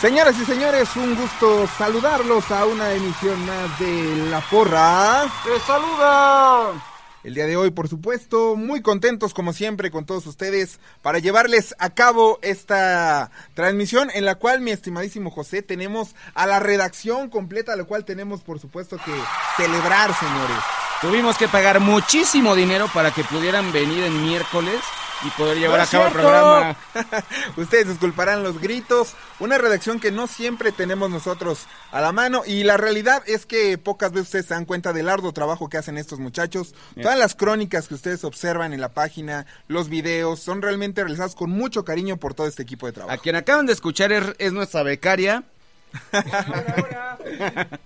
Señoras 0.00 0.34
y 0.40 0.46
señores, 0.46 0.96
un 0.96 1.14
gusto 1.14 1.68
saludarlos 1.76 2.50
a 2.50 2.64
una 2.64 2.94
emisión 2.94 3.44
más 3.44 3.78
de 3.78 4.30
La 4.30 4.40
Porra. 4.40 5.30
¡Te 5.44 5.60
saluda! 5.60 6.72
El 7.22 7.34
día 7.34 7.44
de 7.44 7.58
hoy, 7.58 7.70
por 7.70 7.86
supuesto, 7.86 8.56
muy 8.56 8.80
contentos 8.80 9.34
como 9.34 9.52
siempre 9.52 9.90
con 9.90 10.06
todos 10.06 10.26
ustedes 10.26 10.80
para 11.02 11.18
llevarles 11.18 11.74
a 11.78 11.90
cabo 11.90 12.38
esta 12.40 13.30
transmisión 13.52 14.08
en 14.14 14.24
la 14.24 14.36
cual, 14.36 14.62
mi 14.62 14.70
estimadísimo 14.70 15.30
José, 15.30 15.60
tenemos 15.60 16.14
a 16.32 16.46
la 16.46 16.60
redacción 16.60 17.28
completa, 17.28 17.76
la 17.76 17.84
cual 17.84 18.06
tenemos, 18.06 18.40
por 18.40 18.58
supuesto, 18.58 18.96
que 18.96 19.12
celebrar, 19.58 20.14
señores. 20.18 20.56
Tuvimos 21.02 21.36
que 21.36 21.46
pagar 21.46 21.78
muchísimo 21.80 22.54
dinero 22.54 22.88
para 22.94 23.10
que 23.10 23.22
pudieran 23.24 23.70
venir 23.70 24.04
en 24.04 24.22
miércoles 24.24 24.80
y 25.22 25.30
poder 25.30 25.58
llevar 25.58 25.78
¡No 25.78 25.84
a 25.84 25.86
cabo 25.86 26.06
el 26.06 26.12
programa. 26.12 26.76
Ustedes 27.56 27.88
disculparán 27.88 28.42
los 28.42 28.60
gritos, 28.60 29.14
una 29.38 29.58
redacción 29.58 30.00
que 30.00 30.10
no 30.10 30.26
siempre 30.26 30.72
tenemos 30.72 31.10
nosotros 31.10 31.66
a 31.92 32.00
la 32.00 32.12
mano 32.12 32.42
y 32.46 32.64
la 32.64 32.76
realidad 32.76 33.22
es 33.26 33.46
que 33.46 33.78
pocas 33.78 34.12
veces 34.12 34.28
ustedes 34.28 34.46
se 34.46 34.54
dan 34.54 34.64
cuenta 34.64 34.92
del 34.92 35.08
arduo 35.08 35.32
trabajo 35.32 35.68
que 35.68 35.78
hacen 35.78 35.98
estos 35.98 36.18
muchachos. 36.18 36.74
Eh. 36.96 37.02
Todas 37.02 37.18
las 37.18 37.34
crónicas 37.34 37.88
que 37.88 37.94
ustedes 37.94 38.24
observan 38.24 38.72
en 38.72 38.80
la 38.80 38.90
página, 38.90 39.46
los 39.68 39.88
videos, 39.88 40.40
son 40.40 40.62
realmente 40.62 41.02
realizadas 41.02 41.34
con 41.34 41.50
mucho 41.50 41.84
cariño 41.84 42.16
por 42.16 42.34
todo 42.34 42.46
este 42.46 42.62
equipo 42.62 42.86
de 42.86 42.92
trabajo. 42.92 43.14
A 43.14 43.20
quien 43.20 43.36
acaban 43.36 43.66
de 43.66 43.72
escuchar 43.72 44.12
es, 44.12 44.24
es 44.38 44.52
nuestra 44.52 44.82
becaria. 44.82 45.44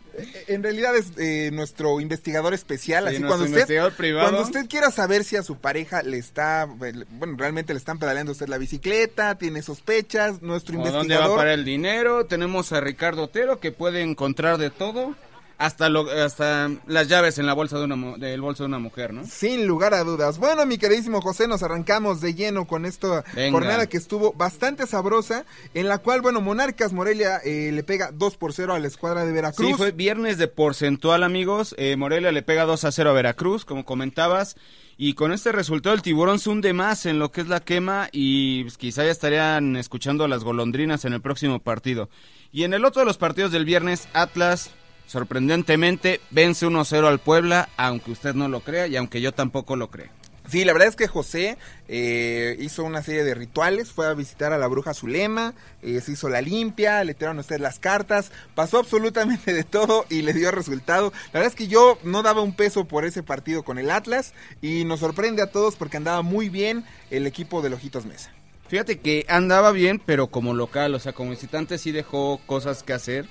En 0.47 0.62
realidad 0.62 0.94
es 0.97 1.06
eh, 1.16 1.50
nuestro 1.53 2.00
investigador 2.00 2.54
especial, 2.54 3.04
Sí, 3.09 3.16
así 3.16 3.25
cuando 3.25 3.44
usted, 3.44 3.56
investigador 3.56 3.92
privado. 3.94 4.28
cuando 4.31 4.47
usted 4.47 4.69
quiera 4.69 4.91
saber 4.92 5.25
si 5.25 5.37
a 5.37 5.42
su 5.42 5.56
pareja 5.56 6.03
le 6.03 6.19
está, 6.19 6.66
bueno, 6.66 7.04
realmente 7.37 7.72
le 7.72 7.78
están 7.78 7.98
pedaleando 7.98 8.31
a 8.31 8.34
usted 8.34 8.47
la 8.48 8.59
bicicleta, 8.59 9.34
tiene 9.37 9.60
sospechas, 9.62 10.41
nuestro 10.41 10.75
¿O 10.75 10.78
dónde 10.78 10.92
va 10.92 11.03
investigador... 11.03 11.37
para 11.37 11.53
el 11.54 11.65
dinero? 11.65 12.26
Tenemos 12.26 12.72
a 12.72 12.81
Ricardo 12.81 13.25
Otero 13.25 13.59
que 13.59 13.72
puede 13.72 14.03
encontrar 14.03 14.59
de 14.59 14.71
todo. 14.71 15.16
Hasta, 15.64 15.88
lo, 15.88 16.10
hasta 16.10 16.70
las 16.86 17.08
llaves 17.08 17.38
en 17.38 17.47
la 17.47 17.54
bolsa 17.54 17.78
de 17.78 17.84
una, 17.84 18.19
del 18.19 18.41
bolso 18.42 18.64
de 18.64 18.69
una 18.69 18.78
mujer, 18.78 19.14
¿no? 19.14 19.25
Sin 19.25 19.66
lugar 19.66 19.94
a 19.94 20.04
dudas. 20.04 20.38
Bueno, 20.38 20.66
mi 20.66 20.76
queridísimo 20.76 21.22
José, 21.22 21.48
nos 21.48 21.62
arrancamos 21.62 22.20
de 22.20 22.34
lleno 22.34 22.66
con 22.66 22.84
esta 22.84 23.25
Venga. 23.34 23.52
jornada 23.52 23.86
que 23.86 23.97
estuvo 23.97 24.34
bastante 24.34 24.86
sabrosa, 24.86 25.47
en 25.72 25.88
la 25.88 25.98
cual, 25.98 26.20
bueno, 26.20 26.42
Monarcas 26.42 26.92
Morelia 26.92 27.38
eh, 27.44 27.70
le 27.72 27.82
pega 27.82 28.10
2 28.12 28.36
por 28.36 28.53
0 28.53 28.74
a 28.74 28.78
la 28.78 28.88
escuadra 28.88 29.24
de 29.24 29.32
Veracruz. 29.32 29.66
Sí, 29.66 29.74
fue 29.74 29.92
viernes 29.92 30.36
de 30.36 30.48
porcentual, 30.48 31.22
amigos. 31.22 31.74
Eh, 31.78 31.97
Morelia 31.97 32.30
le 32.30 32.42
pega 32.42 32.64
2 32.64 32.84
a 32.84 32.92
0 32.92 33.10
a 33.10 33.12
Veracruz, 33.14 33.64
como 33.64 33.86
comentabas. 33.86 34.56
Y 34.97 35.14
con 35.14 35.32
este 35.32 35.50
resultado 35.50 35.94
el 35.94 36.03
tiburón 36.03 36.38
se 36.38 36.50
hunde 36.50 36.72
más 36.72 37.06
en 37.06 37.19
lo 37.19 37.32
que 37.32 37.41
es 37.41 37.48
la 37.48 37.60
quema 37.60 38.08
y 38.12 38.62
pues, 38.64 38.78
quizá 38.78 39.03
ya 39.04 39.10
estarían 39.10 39.76
escuchando 39.76 40.24
a 40.24 40.28
las 40.28 40.44
golondrinas 40.44 41.04
en 41.04 41.14
el 41.14 41.20
próximo 41.20 41.58
partido. 41.58 42.08
Y 42.53 42.62
en 42.62 42.74
el 42.74 42.84
otro 42.84 43.00
de 43.00 43.06
los 43.06 43.19
partidos 43.19 43.50
del 43.50 43.64
viernes, 43.64 44.06
Atlas, 44.12 44.70
sorprendentemente, 45.06 46.20
vence 46.31 46.66
1-0 46.66 47.06
al 47.06 47.19
Puebla, 47.19 47.69
aunque 47.76 48.12
usted 48.12 48.34
no 48.34 48.48
lo 48.48 48.60
crea 48.60 48.87
y 48.87 48.97
aunque 48.97 49.20
yo 49.20 49.32
tampoco 49.32 49.76
lo 49.76 49.91
creo. 49.91 50.10
Sí, 50.47 50.65
la 50.66 50.75
verdad 50.75 50.88
es 50.88 50.97
que 50.97 51.09
José 51.09 51.56
eh, 51.88 52.56
hizo 52.60 52.84
una 52.84 53.03
serie 53.03 53.25
de 53.25 53.34
rituales, 53.34 53.92
fue 53.92 54.06
a 54.06 54.12
visitar 54.12 54.53
a 54.53 54.59
la 54.59 54.66
bruja 54.66 54.92
Zulema, 54.92 55.54
eh, 55.81 56.03
se 56.03 56.12
hizo 56.12 56.28
la 56.28 56.42
limpia, 56.42 57.03
le 57.03 57.15
tiraron 57.15 57.38
a 57.38 57.41
usted 57.41 57.60
las 57.60 57.78
cartas, 57.78 58.31
pasó 58.54 58.78
absolutamente 58.78 59.54
de 59.54 59.65
todo 59.65 60.04
y 60.10 60.20
le 60.20 60.34
dio 60.34 60.50
resultado. 60.50 61.15
La 61.32 61.41
verdad 61.41 61.48
es 61.48 61.56
que 61.56 61.66
yo 61.66 61.98
no 62.04 62.22
daba 62.22 62.42
un 62.42 62.54
peso 62.54 62.84
por 62.84 63.06
ese 63.06 63.22
partido 63.22 63.62
con 63.62 63.78
el 63.78 63.91
Atlas 63.91 64.34
y 64.60 64.84
nos 64.84 65.00
sorprende 65.00 65.41
a 65.41 65.50
todos 65.50 65.76
porque 65.76 65.97
andaba 65.97 66.21
muy 66.21 66.50
bien 66.50 66.84
el 67.10 67.26
equipo 67.26 67.62
de 67.62 67.72
Ojitos 67.72 68.04
Mesa. 68.04 68.31
Fíjate 68.69 68.98
que 68.98 69.25
andaba 69.28 69.72
bien, 69.72 70.00
pero 70.04 70.26
como 70.26 70.53
local, 70.53 70.94
o 70.94 70.98
sea, 70.98 71.12
como 71.12 71.31
visitante 71.31 71.78
sí 71.78 71.91
dejó 71.91 72.38
cosas 72.47 72.82
que 72.82 72.92
hacer. 72.92 73.26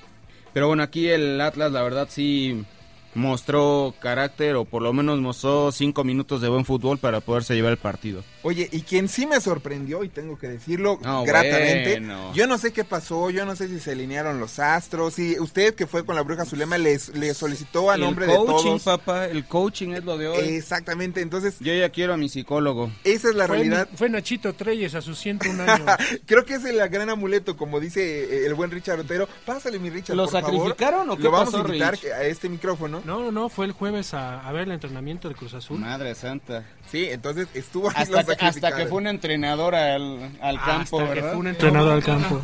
Pero 0.54 0.68
bueno, 0.68 0.82
aquí 0.82 1.08
el 1.08 1.38
Atlas, 1.40 1.72
la 1.72 1.82
verdad, 1.82 2.06
sí 2.08 2.64
mostró 3.14 3.94
carácter 4.00 4.56
o 4.56 4.64
por 4.64 4.82
lo 4.82 4.92
menos 4.92 5.18
mostró 5.20 5.72
cinco 5.72 6.04
minutos 6.04 6.40
de 6.40 6.48
buen 6.48 6.64
fútbol 6.64 6.98
para 6.98 7.20
poderse 7.20 7.54
llevar 7.54 7.72
el 7.72 7.78
partido. 7.78 8.22
Oye, 8.42 8.68
y 8.72 8.82
quien 8.82 9.08
sí 9.08 9.26
me 9.26 9.40
sorprendió, 9.40 10.04
y 10.04 10.08
tengo 10.08 10.38
que 10.38 10.48
decirlo 10.48 10.98
No, 11.02 11.24
gratamente, 11.24 11.92
bueno. 11.92 12.32
yo 12.34 12.46
no 12.46 12.58
sé 12.58 12.72
qué 12.72 12.84
pasó, 12.84 13.30
yo 13.30 13.46
no 13.46 13.56
sé 13.56 13.68
si 13.68 13.80
se 13.80 13.92
alinearon 13.92 14.38
los 14.38 14.58
astros, 14.58 15.14
si 15.14 15.38
usted 15.38 15.74
que 15.74 15.86
fue 15.86 16.04
con 16.04 16.14
la 16.14 16.22
bruja 16.22 16.44
Zulema 16.44 16.76
le, 16.76 16.98
le 17.14 17.34
solicitó 17.34 17.90
a 17.90 17.94
el 17.94 18.02
nombre 18.02 18.26
de 18.26 18.34
coaching, 18.36 18.64
todos. 18.78 18.82
papá, 18.82 19.26
el 19.26 19.44
coaching 19.46 19.90
es 19.92 20.04
lo 20.04 20.18
de 20.18 20.28
hoy. 20.28 20.38
Exactamente, 20.56 21.20
entonces 21.22 21.56
Yo 21.60 21.72
ya 21.74 21.88
quiero 21.88 22.12
a 22.14 22.16
mi 22.16 22.28
psicólogo. 22.28 22.90
esa 23.04 23.28
es 23.30 23.34
la 23.34 23.46
Fue, 23.46 23.56
realidad. 23.56 23.88
fue 23.94 24.08
Nachito 24.10 24.52
Treyes 24.54 24.94
a 24.94 25.00
sus 25.02 25.18
101 25.18 25.62
años. 25.62 25.88
Creo 26.26 26.44
que 26.44 26.54
es 26.54 26.64
el 26.64 26.76
gran 26.88 27.08
amuleto, 27.10 27.56
como 27.56 27.80
dice 27.80 28.24
eh, 28.24 28.46
el 28.46 28.54
buen 28.54 28.70
Richard 28.70 29.00
Otero. 29.00 29.26
Pásale, 29.46 29.78
mi 29.78 29.88
Richard, 29.90 30.16
¿Lo 30.16 30.24
por 30.24 30.32
favor. 30.32 30.50
sacrificaron 30.52 31.10
o 31.10 31.16
qué 31.16 31.22
Lo 31.24 31.30
vamos 31.30 31.52
pasó, 31.52 31.64
a 31.64 31.66
invitar 31.68 31.94
Rich? 31.94 32.04
a 32.06 32.24
este 32.24 32.48
micrófono. 32.48 33.00
No, 33.04 33.20
no, 33.20 33.30
no, 33.30 33.48
fue 33.50 33.66
el 33.66 33.72
jueves 33.72 34.14
a, 34.14 34.40
a 34.40 34.52
ver 34.52 34.62
el 34.62 34.72
entrenamiento 34.72 35.28
de 35.28 35.34
Cruz 35.34 35.52
Azul. 35.54 35.78
Madre 35.78 36.14
santa. 36.14 36.64
Sí, 36.90 37.06
entonces 37.10 37.48
estuvo 37.54 37.88
ahí 37.90 37.94
Hasta 37.98 38.24
que, 38.24 38.32
hasta 38.32 38.36
que 38.36 38.44
sacrificados. 38.52 38.88
fue 38.88 38.98
un 38.98 39.06
entrenador 39.08 39.74
al, 39.74 40.30
al 40.40 40.60
campo, 40.62 41.00
Hasta 41.00 41.12
que 41.14 41.20
¿verdad? 41.20 41.30
fue 41.32 41.40
un 41.40 41.46
entrenador 41.48 41.92
al 41.92 42.02
campo. 42.02 42.40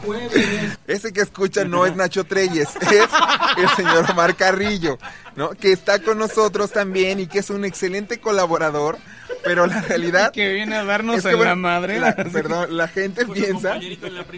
Ese 0.86 1.12
que 1.12 1.20
escucha 1.22 1.64
no 1.64 1.86
es 1.86 1.96
Nacho 1.96 2.24
Treyes, 2.24 2.68
es 2.82 3.08
el 3.56 3.68
señor 3.70 4.10
Omar 4.10 4.36
Carrillo, 4.36 4.98
¿no? 5.36 5.50
Que 5.50 5.72
está 5.72 5.98
con 6.02 6.18
nosotros 6.18 6.70
también 6.72 7.20
y 7.20 7.26
que 7.26 7.38
es 7.38 7.50
un 7.50 7.64
excelente 7.64 8.20
colaborador 8.20 8.98
pero 9.44 9.66
la 9.66 9.80
realidad... 9.82 10.30
que 10.32 10.52
viene 10.52 10.76
a 10.76 10.84
darnos 10.84 11.16
es 11.16 11.22
que, 11.24 11.30
en 11.30 11.36
bueno, 11.36 11.50
la 11.50 11.56
madre. 11.56 12.00
la- 12.00 12.14
perdón, 12.16 12.76
la 12.76 12.88
gente 12.88 13.26
piensa... 13.26 13.78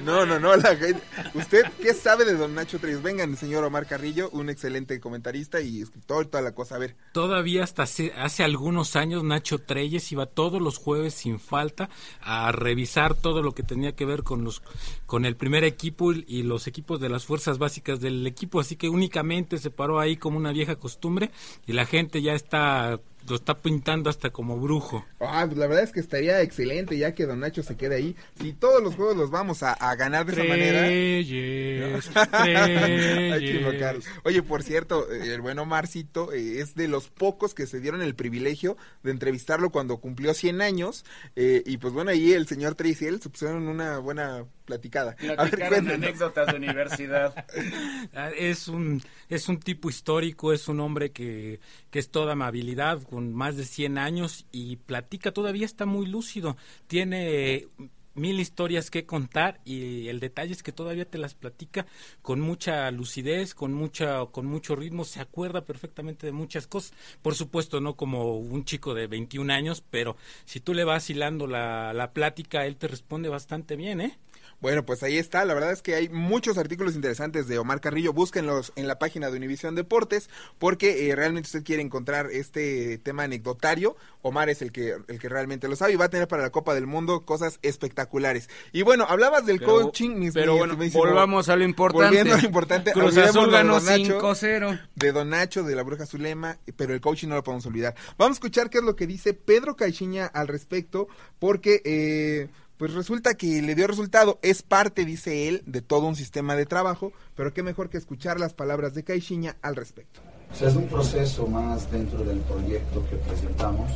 No, 0.04 0.26
no, 0.26 0.38
no, 0.38 0.56
la 0.56 0.76
gente... 0.76 1.02
¿Usted 1.34 1.64
qué 1.80 1.94
sabe 1.94 2.24
de 2.24 2.34
don 2.34 2.54
Nacho 2.54 2.78
Treyes? 2.78 3.02
Vengan, 3.02 3.36
señor 3.36 3.64
Omar 3.64 3.86
Carrillo, 3.86 4.30
un 4.30 4.50
excelente 4.50 5.00
comentarista 5.00 5.60
y 5.60 5.82
escritor 5.82 6.24
y 6.24 6.28
toda 6.28 6.42
la 6.42 6.52
cosa. 6.52 6.76
A 6.76 6.78
ver, 6.78 6.96
Todavía 7.12 7.64
hasta 7.64 7.82
hace, 7.84 8.12
hace 8.16 8.42
algunos 8.44 8.96
años 8.96 9.22
Nacho 9.24 9.58
Treyes 9.58 10.10
iba 10.12 10.26
todos 10.26 10.60
los 10.60 10.78
jueves 10.78 11.14
sin 11.14 11.38
falta 11.40 11.88
a 12.20 12.52
revisar 12.52 13.14
todo 13.14 13.42
lo 13.42 13.52
que 13.52 13.62
tenía 13.62 13.92
que 13.94 14.04
ver 14.04 14.22
con 14.22 14.44
los 14.44 14.62
con 15.06 15.24
el 15.26 15.36
primer 15.36 15.64
equipo 15.64 16.12
y 16.12 16.42
los 16.42 16.66
equipos 16.66 17.00
de 17.00 17.08
las 17.08 17.26
fuerzas 17.26 17.58
básicas 17.58 18.00
del 18.00 18.26
equipo, 18.26 18.60
así 18.60 18.76
que 18.76 18.88
únicamente 18.88 19.58
se 19.58 19.70
paró 19.70 20.00
ahí 20.00 20.16
como 20.16 20.38
una 20.38 20.52
vieja 20.52 20.76
costumbre 20.76 21.30
y 21.66 21.72
la 21.72 21.84
gente 21.84 22.22
ya 22.22 22.32
está 22.32 22.98
lo 23.28 23.36
está 23.36 23.54
pintando 23.58 24.10
hasta 24.10 24.30
como 24.30 24.58
brujo. 24.58 25.04
Ah, 25.20 25.44
pues 25.46 25.58
la 25.58 25.66
verdad 25.66 25.84
es 25.84 25.92
que 25.92 26.00
estaría 26.00 26.40
excelente 26.42 26.96
ya 26.96 27.14
que 27.14 27.26
Don 27.26 27.40
Nacho 27.40 27.62
se 27.62 27.76
quede 27.76 27.96
ahí. 27.96 28.16
Si 28.40 28.52
todos 28.52 28.82
los 28.82 28.94
juegos 28.94 29.16
los 29.16 29.30
vamos 29.30 29.62
a, 29.62 29.72
a 29.72 29.94
ganar 29.96 30.26
de 30.26 30.32
esa 30.32 30.44
manera. 30.44 30.80
Treyes, 30.80 32.10
Hay 32.32 33.40
que 33.40 33.58
Treyes. 33.78 34.04
Oye, 34.24 34.42
por 34.42 34.62
cierto, 34.62 35.10
eh, 35.12 35.34
el 35.34 35.40
bueno 35.40 35.64
Marcito 35.64 36.32
eh, 36.32 36.60
es 36.60 36.74
de 36.74 36.88
los 36.88 37.08
pocos 37.08 37.54
que 37.54 37.66
se 37.66 37.80
dieron 37.80 38.02
el 38.02 38.14
privilegio 38.14 38.76
de 39.02 39.10
entrevistarlo 39.10 39.70
cuando 39.70 39.98
cumplió 39.98 40.34
100 40.34 40.60
años. 40.62 41.04
eh, 41.36 41.62
y 41.66 41.76
pues 41.78 41.92
bueno, 41.92 42.10
ahí 42.10 42.32
el 42.32 42.46
señor 42.46 42.74
Tracy 42.74 43.02
y 43.02 43.08
él 43.08 43.20
se 43.20 43.28
pusieron 43.28 43.68
una 43.68 43.98
buena 43.98 44.44
platicada. 44.62 45.16
A 45.36 45.44
ver, 45.44 45.56
Platicaron 45.56 45.68
cuéntanos. 45.68 45.94
anécdotas 45.94 46.46
de 46.48 46.56
universidad. 46.56 47.34
Ah, 48.14 48.30
Es 48.36 48.68
un, 48.68 49.02
es 49.28 49.48
un 49.48 49.58
tipo 49.58 49.88
histórico, 49.88 50.52
es 50.52 50.68
un 50.68 50.80
hombre 50.80 51.12
que, 51.12 51.60
que 51.90 51.98
es 51.98 52.10
toda 52.10 52.32
amabilidad, 52.32 53.02
con 53.02 53.32
más 53.32 53.56
de 53.56 53.64
100 53.64 53.98
años 53.98 54.46
y 54.52 54.76
platica, 54.76 55.32
todavía 55.32 55.66
está 55.66 55.86
muy 55.86 56.06
lúcido, 56.06 56.56
tiene 56.86 57.68
mil 58.14 58.38
historias 58.40 58.90
que 58.90 59.06
contar 59.06 59.60
y 59.64 60.08
el 60.08 60.20
detalle 60.20 60.52
es 60.52 60.62
que 60.62 60.70
todavía 60.72 61.06
te 61.08 61.16
las 61.16 61.32
platica 61.34 61.86
con 62.20 62.40
mucha 62.40 62.90
lucidez, 62.90 63.54
con 63.54 63.72
mucha 63.72 64.26
con 64.26 64.44
mucho 64.44 64.76
ritmo, 64.76 65.06
se 65.06 65.20
acuerda 65.20 65.64
perfectamente 65.64 66.26
de 66.26 66.32
muchas 66.32 66.66
cosas. 66.66 66.92
Por 67.22 67.34
supuesto, 67.34 67.80
no 67.80 67.96
como 67.96 68.36
un 68.36 68.66
chico 68.66 68.92
de 68.92 69.06
21 69.06 69.50
años, 69.50 69.82
pero 69.88 70.16
si 70.44 70.60
tú 70.60 70.74
le 70.74 70.84
vas 70.84 71.08
hilando 71.08 71.46
la, 71.46 71.94
la 71.94 72.12
plática, 72.12 72.66
él 72.66 72.76
te 72.76 72.88
responde 72.88 73.30
bastante 73.30 73.76
bien, 73.76 74.02
¿eh? 74.02 74.18
Bueno, 74.60 74.84
pues 74.84 75.02
ahí 75.02 75.18
está. 75.18 75.44
La 75.44 75.54
verdad 75.54 75.72
es 75.72 75.82
que 75.82 75.94
hay 75.94 76.08
muchos 76.08 76.58
artículos 76.58 76.94
interesantes 76.94 77.48
de 77.48 77.58
Omar 77.58 77.80
Carrillo. 77.80 78.12
Búsquenlos 78.12 78.72
en 78.76 78.86
la 78.88 78.98
página 78.98 79.30
de 79.30 79.36
Univisión 79.36 79.74
Deportes 79.74 80.30
porque 80.58 81.08
eh, 81.10 81.16
realmente 81.16 81.46
usted 81.48 81.64
quiere 81.64 81.82
encontrar 81.82 82.28
este 82.30 82.98
tema 82.98 83.24
anecdotario. 83.24 83.96
Omar 84.22 84.48
es 84.50 84.62
el 84.62 84.70
que, 84.70 84.96
el 85.08 85.18
que 85.18 85.28
realmente 85.28 85.66
lo 85.68 85.74
sabe 85.76 85.92
y 85.92 85.96
va 85.96 86.04
a 86.04 86.10
tener 86.10 86.28
para 86.28 86.42
la 86.44 86.50
Copa 86.50 86.74
del 86.74 86.86
Mundo 86.86 87.24
cosas 87.24 87.58
espectaculares. 87.62 88.48
Y 88.72 88.82
bueno, 88.82 89.04
hablabas 89.08 89.44
del 89.46 89.58
Pero- 89.58 89.80
coaching. 89.82 90.10
mis- 90.16 90.32
pero 90.34 90.56
bueno, 90.56 90.76
volvamos 90.92 91.48
a 91.48 91.56
lo 91.56 91.64
importante. 91.64 92.06
Volviendo 92.06 92.34
a 92.34 92.38
lo 92.38 92.44
importante. 92.46 92.92
Cruz 92.92 93.16
Azul 93.16 93.50
ganó 93.50 93.80
Don 93.80 93.84
Nacho, 93.86 94.20
5-0. 94.20 94.80
De 94.94 95.12
Don 95.12 95.28
Nacho, 95.30 95.62
de 95.64 95.74
la 95.74 95.82
Bruja 95.82 96.06
Zulema, 96.06 96.58
pero 96.76 96.94
el 96.94 97.00
coaching 97.00 97.28
no 97.28 97.34
lo 97.34 97.42
podemos 97.42 97.66
olvidar. 97.66 97.94
Vamos 98.16 98.36
a 98.36 98.38
escuchar 98.38 98.70
qué 98.70 98.78
es 98.78 98.84
lo 98.84 98.94
que 98.96 99.06
dice 99.06 99.34
Pedro 99.34 99.76
Caixinha 99.76 100.26
al 100.26 100.48
respecto 100.48 101.08
porque... 101.38 101.82
Eh, 101.84 102.48
pues 102.82 102.94
resulta 102.94 103.34
que 103.34 103.62
le 103.62 103.76
dio 103.76 103.86
resultado, 103.86 104.40
es 104.42 104.62
parte, 104.64 105.04
dice 105.04 105.46
él, 105.46 105.62
de 105.66 105.82
todo 105.82 106.08
un 106.08 106.16
sistema 106.16 106.56
de 106.56 106.66
trabajo, 106.66 107.12
pero 107.36 107.54
qué 107.54 107.62
mejor 107.62 107.88
que 107.88 107.96
escuchar 107.96 108.40
las 108.40 108.54
palabras 108.54 108.92
de 108.92 109.04
Caixinha 109.04 109.54
al 109.62 109.76
respecto. 109.76 110.18
Es 110.60 110.74
un 110.74 110.88
proceso 110.88 111.46
más 111.46 111.88
dentro 111.92 112.24
del 112.24 112.38
proyecto 112.40 113.04
que 113.08 113.14
presentamos. 113.18 113.88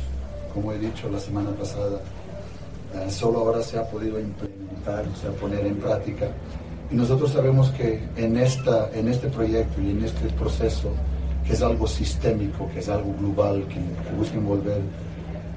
Como 0.53 0.71
he 0.71 0.79
dicho 0.79 1.09
la 1.09 1.19
semana 1.19 1.49
pasada, 1.49 1.99
eh, 2.95 3.11
solo 3.11 3.39
ahora 3.39 3.61
se 3.61 3.77
ha 3.77 3.83
podido 3.91 4.21
implementar, 4.21 5.05
o 5.05 5.15
sea, 5.17 5.31
poner 5.31 5.65
en 5.65 5.75
práctica. 5.75 6.31
Y 6.89 6.95
nosotros 6.95 7.33
sabemos 7.33 7.71
que 7.71 8.01
en, 8.15 8.37
esta, 8.37 8.89
en 8.93 9.09
este 9.09 9.27
proyecto 9.27 9.81
y 9.81 9.89
en 9.91 10.05
este 10.05 10.29
proceso, 10.29 10.93
que 11.45 11.51
es 11.51 11.61
algo 11.61 11.87
sistémico, 11.87 12.69
que 12.71 12.79
es 12.79 12.87
algo 12.87 13.13
global, 13.19 13.67
que, 13.67 13.73
que 14.07 14.15
busca 14.17 14.35
envolver 14.37 14.79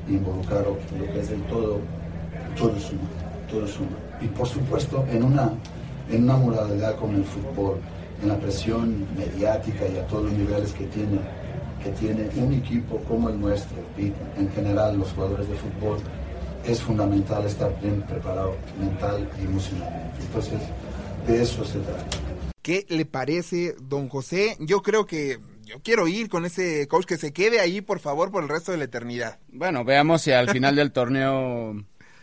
involucrar 0.09 0.67
lo 0.67 0.77
que- 1.13 1.21
es 1.21 1.31
el 1.31 1.41
todo, 1.43 1.79
todo 2.59 2.77
suma, 2.81 3.01
todo 3.51 3.67
suma. 3.67 3.97
Y 4.21 4.27
por 4.29 4.47
supuesto, 4.47 5.05
en 5.11 5.25
una, 5.25 5.53
en 6.11 6.25
una 6.25 6.37
modalidad 6.37 6.97
como 6.97 7.17
el 7.17 7.25
fútbol, 7.25 7.79
en 8.23 8.29
la 8.29 8.39
presión 8.39 9.07
mediática 9.17 9.87
y 9.89 9.99
a 9.99 10.07
todos 10.07 10.25
los 10.25 10.33
niveles 10.35 10.73
que 10.73 10.85
tiene, 10.87 11.19
que 11.83 11.91
tiene 11.93 12.29
un 12.37 12.53
equipo 12.53 12.99
como 13.09 13.31
el 13.31 13.41
nuestro 13.41 13.79
y 13.97 14.13
en 14.39 14.51
general 14.55 14.99
los 14.99 15.13
jugadores 15.13 15.49
de 15.49 15.55
fútbol, 15.55 15.99
es 16.65 16.83
fundamental 16.83 17.45
estar 17.47 17.75
bien 17.81 18.03
preparado 18.03 18.55
mental 18.79 19.29
y 19.41 19.45
emocionalmente. 19.47 20.21
Entonces, 20.21 20.61
de 21.27 21.43
eso 21.43 21.65
se 21.65 21.79
trata. 21.79 22.05
¿Qué 22.63 22.85
le 22.89 23.07
parece, 23.07 23.75
don 23.81 24.09
José? 24.09 24.57
Yo 24.61 24.83
creo 24.83 25.07
que 25.07 25.39
yo 25.65 25.81
quiero 25.83 26.09
ir 26.09 26.29
con 26.29 26.45
ese 26.45 26.87
coach 26.89 27.07
que 27.07 27.17
se 27.17 27.33
quede 27.33 27.61
ahí, 27.61 27.81
por 27.81 28.01
favor, 28.01 28.31
por 28.31 28.43
el 28.43 28.49
resto 28.49 28.73
de 28.73 28.79
la 28.79 28.85
eternidad. 28.85 29.39
Bueno, 29.49 29.85
veamos 29.85 30.23
si 30.23 30.33
al 30.33 30.51
final 30.51 30.77
del 30.77 30.93
torneo 30.93 31.75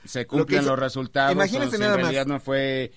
se 0.07 0.25
cumplen 0.27 0.65
los 0.65 0.79
resultados. 0.79 1.31
Imagínense 1.33 1.75
o 1.75 1.79
nada 1.79 1.93
en 1.95 2.01
más. 2.01 2.11
realidad 2.11 2.25
no 2.25 2.39
fue, 2.39 2.91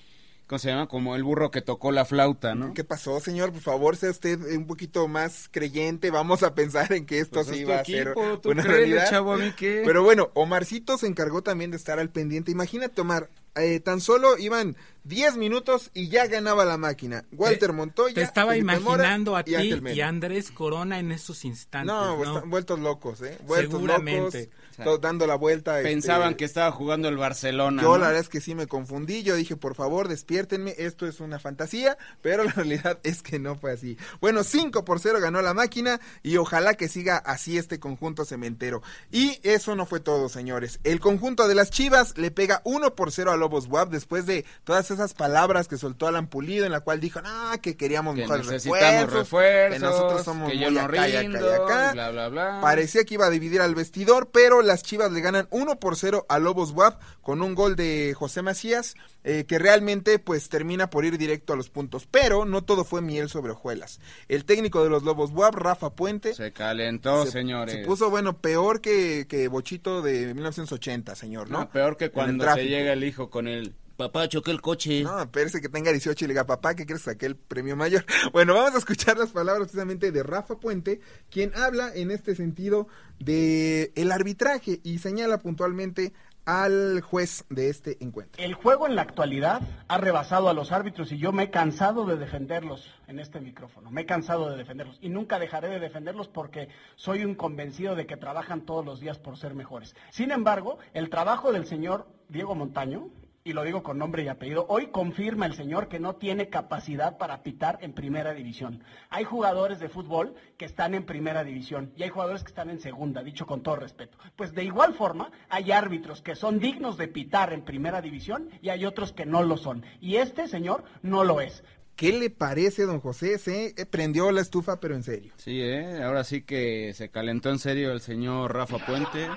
¿cómo 0.47 0.59
se 0.59 0.69
llama? 0.69 0.89
Como 0.89 1.15
el 1.17 1.23
burro 1.23 1.51
que 1.51 1.61
tocó 1.63 1.93
la 1.93 2.05
flauta, 2.05 2.55
¿no? 2.55 2.73
¿Qué 2.75 2.85
pasó, 2.85 3.21
señor? 3.21 3.53
Por 3.53 3.61
favor, 3.63 3.97
sea 3.97 4.11
usted 4.11 4.39
un 4.57 4.67
poquito 4.67 5.07
más 5.09 5.49
creyente. 5.51 6.11
Vamos 6.11 6.43
a 6.43 6.55
pensar 6.55 6.93
en 6.93 7.07
que 7.07 7.19
esto 7.21 7.43
Pues 7.45 7.57
sí 7.57 7.65
va 7.65 7.81
a 7.81 7.85
ser 7.85 8.09
una 8.17 8.63
créele, 8.63 8.63
realidad. 8.63 9.11
chavo, 9.11 9.33
¿a 9.35 9.37
mí 9.39 9.53
qué? 9.57 9.83
Pero 9.85 10.03
bueno, 10.03 10.31
Omarcito 10.35 10.99
se 10.99 11.07
encargó 11.07 11.43
también 11.43 11.71
de 11.71 11.77
estar 11.77 11.99
al 11.99 12.11
pendiente. 12.11 12.51
Imagínate, 12.51 13.01
Omar, 13.01 13.29
eh, 13.57 13.81
tan 13.81 14.01
solo 14.01 14.39
iban 14.39 14.77
10 15.05 15.37
minutos 15.37 15.91
y 15.93 16.09
ya 16.09 16.27
ganaba 16.29 16.65
la 16.65 16.77
máquina. 16.77 17.25
Walter 17.33 17.73
Montoya. 17.73 18.15
Te 18.15 18.23
estaba 18.23 18.53
Felipe 18.53 18.79
Mora 18.79 19.03
imaginando 19.05 19.37
a 19.37 19.43
ti 19.43 19.55
y 19.93 20.01
Andrés 20.03 20.51
Corona 20.53 20.99
en 21.01 21.11
esos 21.11 21.45
instantes. 21.45 21.87
No, 21.93 22.17
¿no? 22.17 22.23
están 22.37 22.51
vueltos 22.51 22.79
locos, 22.79 23.21
¿eh? 23.23 23.39
Vueltos 23.47 23.73
Seguramente. 23.73 24.39
locos, 24.45 24.55
dando 25.01 25.27
la 25.27 25.35
vuelta. 25.35 25.79
este, 25.79 25.91
Pensaban 25.91 26.35
que 26.35 26.45
estaba 26.45 26.71
jugando 26.73 27.09
el 27.09 27.17
Barcelona. 27.17 27.83
Yo 27.83 27.89
¿no? 27.93 27.99
la 27.99 28.07
verdad 28.09 28.23
es 28.23 28.29
que 28.29 28.41
sí 28.41 28.55
me 28.55 28.67
confundí, 28.67 29.23
yo 29.23 29.35
dije, 29.35 29.57
por 29.57 29.75
favor, 29.75 30.09
despiértenme, 30.09 30.75
esto 30.79 31.07
es 31.07 31.21
una 31.21 31.39
fantasía, 31.39 31.97
pero 32.23 32.45
la 32.45 32.53
realidad 32.57 32.99
es 33.03 33.23
que 33.23 33.39
no 33.39 33.57
fue 33.57 33.73
así. 33.73 33.97
Bueno, 34.21 34.45
5 34.45 34.85
por 34.85 35.01
0 35.01 35.19
ganó 35.21 35.43
la 35.43 35.55
máquina 35.55 36.01
y 36.23 36.37
ojalá 36.37 36.75
que 36.75 36.89
siga 36.89 37.17
así 37.19 37.59
este 37.59 37.79
conjunto 37.81 38.25
cementero. 38.25 38.83
Y 39.11 39.39
eso 39.43 39.75
no 39.77 39.87
fue 39.87 40.01
todo, 40.01 40.29
señores. 40.29 40.81
El 40.85 41.01
conjunto 41.01 41.49
de 41.49 41.55
las 41.55 41.71
Chivas 41.71 42.17
le 42.17 42.31
pega 42.31 42.61
1 42.65 42.95
por 42.95 43.13
0 43.13 43.33
a 43.33 43.37
Lobos 43.37 43.67
WAP 43.67 43.91
después 43.91 44.27
de 44.27 44.45
todas 44.65 44.91
esas 44.91 45.15
palabras 45.15 45.69
que 45.69 45.77
soltó 45.77 46.07
Alan 46.07 46.27
Pulido 46.27 46.67
en 46.67 46.73
la 46.73 46.81
cual 46.81 47.01
dijo, 47.01 47.21
no, 47.23 47.53
que 47.61 47.77
queríamos 47.77 48.15
Que 48.15 48.23
mejores 48.23 48.47
necesitamos 48.47 49.13
refuerzos, 49.13 49.79
que 49.79 49.85
nosotros 49.85 50.25
somos 50.25 50.51
que 50.51 50.59
yo 50.59 50.67
muy 50.71 50.75
no 50.75 50.81
acá 50.87 51.09
y 51.09 51.13
acá 51.17 51.23
y 51.23 51.29
rindo, 51.29 51.55
acá". 51.65 51.93
bla, 51.93 52.11
bla, 52.11 52.29
bla. 52.29 52.59
Parecía 52.61 53.05
que 53.05 53.15
iba 53.15 53.27
a 53.27 53.31
dividir 53.31 53.61
al 53.61 53.75
vestidor, 53.75 54.31
pero 54.33 54.63
las 54.71 54.83
Chivas 54.83 55.13
le 55.13 55.21
ganan 55.21 55.47
1 55.51 55.79
por 55.79 55.97
0 55.97 56.25
a 56.29 56.39
Lobos 56.39 56.71
WAP 56.73 57.01
con 57.23 57.43
un 57.43 57.55
gol 57.55 57.77
de 57.77 58.15
José 58.17 58.41
Macías, 58.43 58.95
eh, 59.25 59.45
que 59.47 59.59
realmente 59.59 60.19
pues 60.19 60.49
termina 60.49 60.89
por 60.89 61.05
ir 61.05 61.19
directo 61.19 61.53
a 61.53 61.57
los 61.57 61.69
puntos. 61.69 62.07
Pero 62.11 62.45
no 62.45 62.63
todo 62.63 62.85
fue 62.85 63.03
miel 63.03 63.29
sobre 63.29 63.53
hojuelas. 63.53 64.01
El 64.29 64.45
técnico 64.45 64.83
de 64.83 64.89
los 64.91 65.03
Lobos 65.03 65.31
WAP, 65.33 65.55
Rafa 65.57 65.91
Puente, 65.91 66.35
Se 66.35 66.53
calentó, 66.53 67.27
se- 67.27 67.33
señores. 67.33 67.75
se 67.75 67.85
puso, 67.85 68.09
bueno, 68.11 68.39
peor 68.39 68.81
que, 68.81 69.27
que 69.29 69.49
Bochito 69.49 70.01
de 70.03 70.33
1980, 70.35 71.15
señor, 71.15 71.51
¿no? 71.51 71.59
No, 71.61 71.71
peor 71.71 71.97
que 71.97 72.11
cuando 72.11 72.45
tráfico. 72.45 72.67
llega 72.69 72.93
el 72.93 73.05
hijo 73.05 73.29
con 73.31 73.49
el 73.49 73.75
papá, 74.01 74.29
choqué 74.29 74.51
el 74.51 74.63
coche. 74.63 75.03
No, 75.03 75.21
espérese 75.21 75.61
que 75.61 75.69
tenga 75.69 75.91
18 75.91 76.25
y 76.25 76.29
le 76.29 76.35
diga, 76.35 76.47
papá, 76.47 76.75
¿qué 76.75 76.87
crees 76.87 77.03
que 77.03 77.11
saqué 77.11 77.27
el 77.27 77.37
premio 77.37 77.77
mayor? 77.77 78.05
Bueno, 78.33 78.55
vamos 78.55 78.75
a 78.75 78.79
escuchar 78.79 79.19
las 79.19 79.31
palabras 79.31 79.65
precisamente 79.65 80.11
de 80.13 80.23
Rafa 80.23 80.57
Puente, 80.57 81.01
quien 81.31 81.53
habla 81.55 81.93
en 81.95 82.11
este 82.11 82.35
sentido 82.35 82.89
de 83.19 83.93
el 83.97 84.13
arbitraje 84.13 84.81
y 84.83 84.99
señala 84.99 85.39
puntualmente 85.39 86.13
al 86.47 87.01
juez 87.03 87.45
de 87.51 87.69
este 87.69 88.03
encuentro. 88.03 88.43
El 88.43 88.55
juego 88.55 88.87
en 88.87 88.97
la 88.97 89.03
actualidad 89.03 89.61
ha 89.89 89.99
rebasado 89.99 90.49
a 90.49 90.55
los 90.55 90.73
árbitros 90.73 91.13
y 91.13 91.19
yo 91.19 91.33
me 91.33 91.45
he 91.45 91.51
cansado 91.51 92.07
de 92.07 92.17
defenderlos 92.17 92.89
en 93.07 93.19
este 93.19 93.41
micrófono. 93.41 93.91
Me 93.91 94.03
he 94.03 94.07
cansado 94.07 94.51
de 94.51 94.57
defenderlos 94.57 94.99
y 95.03 95.11
nunca 95.11 95.39
dejaré 95.39 95.69
de 95.69 95.81
defenderlos 95.81 96.29
porque 96.29 96.69
soy 96.97 97.25
un 97.25 97.35
convencido 97.35 97.95
de 97.95 98.07
que 98.07 98.17
trabajan 98.17 98.63
todos 98.63 98.85
los 98.85 99.01
días 99.01 99.19
por 99.19 99.37
ser 99.37 99.55
mejores. 99.55 99.95
Sin 100.11 100.31
embargo, 100.31 100.79
el 100.95 101.11
trabajo 101.11 101.53
del 101.53 101.67
señor 101.67 102.07
Diego 102.29 102.55
Montaño, 102.55 103.11
y 103.43 103.53
lo 103.53 103.65
digo 103.65 103.83
con 103.83 103.99
nombre 103.99 104.23
y 104.23 104.29
apellido, 104.29 104.67
hoy 104.69 104.89
confirma 104.89 105.47
el 105.47 105.55
señor 105.55 105.89
que 105.89 105.99
no 105.99 106.17
tiene 106.17 106.49
capacidad 106.49 107.17
para 107.19 107.43
pitar 107.43 107.79
en 107.81 107.93
primera 107.93 108.35
división. 108.35 108.85
Hay 109.09 109.25
jugadores 109.25 109.79
de 109.81 109.89
fútbol 109.89 110.35
que 110.59 110.67
están 110.67 110.95
en 110.95 111.07
primera 111.07 111.43
división 111.43 111.93
y 111.97 112.03
hay 112.03 112.11
jugadores 112.11 112.43
que 112.43 112.51
están 112.51 112.71
en 112.71 112.81
segunda, 112.81 113.23
dicho 113.23 113.47
con 113.47 113.63
todo 113.63 113.77
respeto. 113.77 114.19
Pues 114.37 114.55
de 114.55 114.65
igual 114.65 114.95
forma, 114.95 115.31
hay 115.49 115.73
árbitros 115.73 116.21
que 116.23 116.37
son 116.37 116.59
dignos 116.59 116.97
de 116.97 117.09
pitar 117.09 117.53
en 117.53 117.65
primera 117.65 118.03
división 118.03 118.51
y 118.61 118.69
hay 118.69 118.85
otros 118.85 119.13
que 119.13 119.27
no 119.27 119.43
lo 119.43 119.57
son. 119.57 119.85
Y 120.01 120.17
este 120.17 120.47
señor 120.47 120.85
no 121.03 121.25
lo 121.25 121.41
es. 121.41 121.65
¿Qué 122.01 122.13
le 122.13 122.31
parece, 122.31 122.85
don 122.85 122.99
José? 123.01 123.37
Se 123.37 123.75
eh, 123.77 123.85
prendió 123.85 124.31
la 124.33 124.41
estufa, 124.41 124.81
pero 124.81 124.95
en 124.95 125.03
serio. 125.03 125.35
Sí, 125.37 125.61
¿eh? 125.61 126.03
ahora 126.03 126.25
sí 126.25 126.41
que 126.41 126.95
se 126.95 127.11
calentó 127.11 127.51
en 127.51 127.59
serio 127.59 127.93
el 127.93 128.01
señor 128.01 128.55
Rafa 128.55 128.79
Puente. 128.79 129.29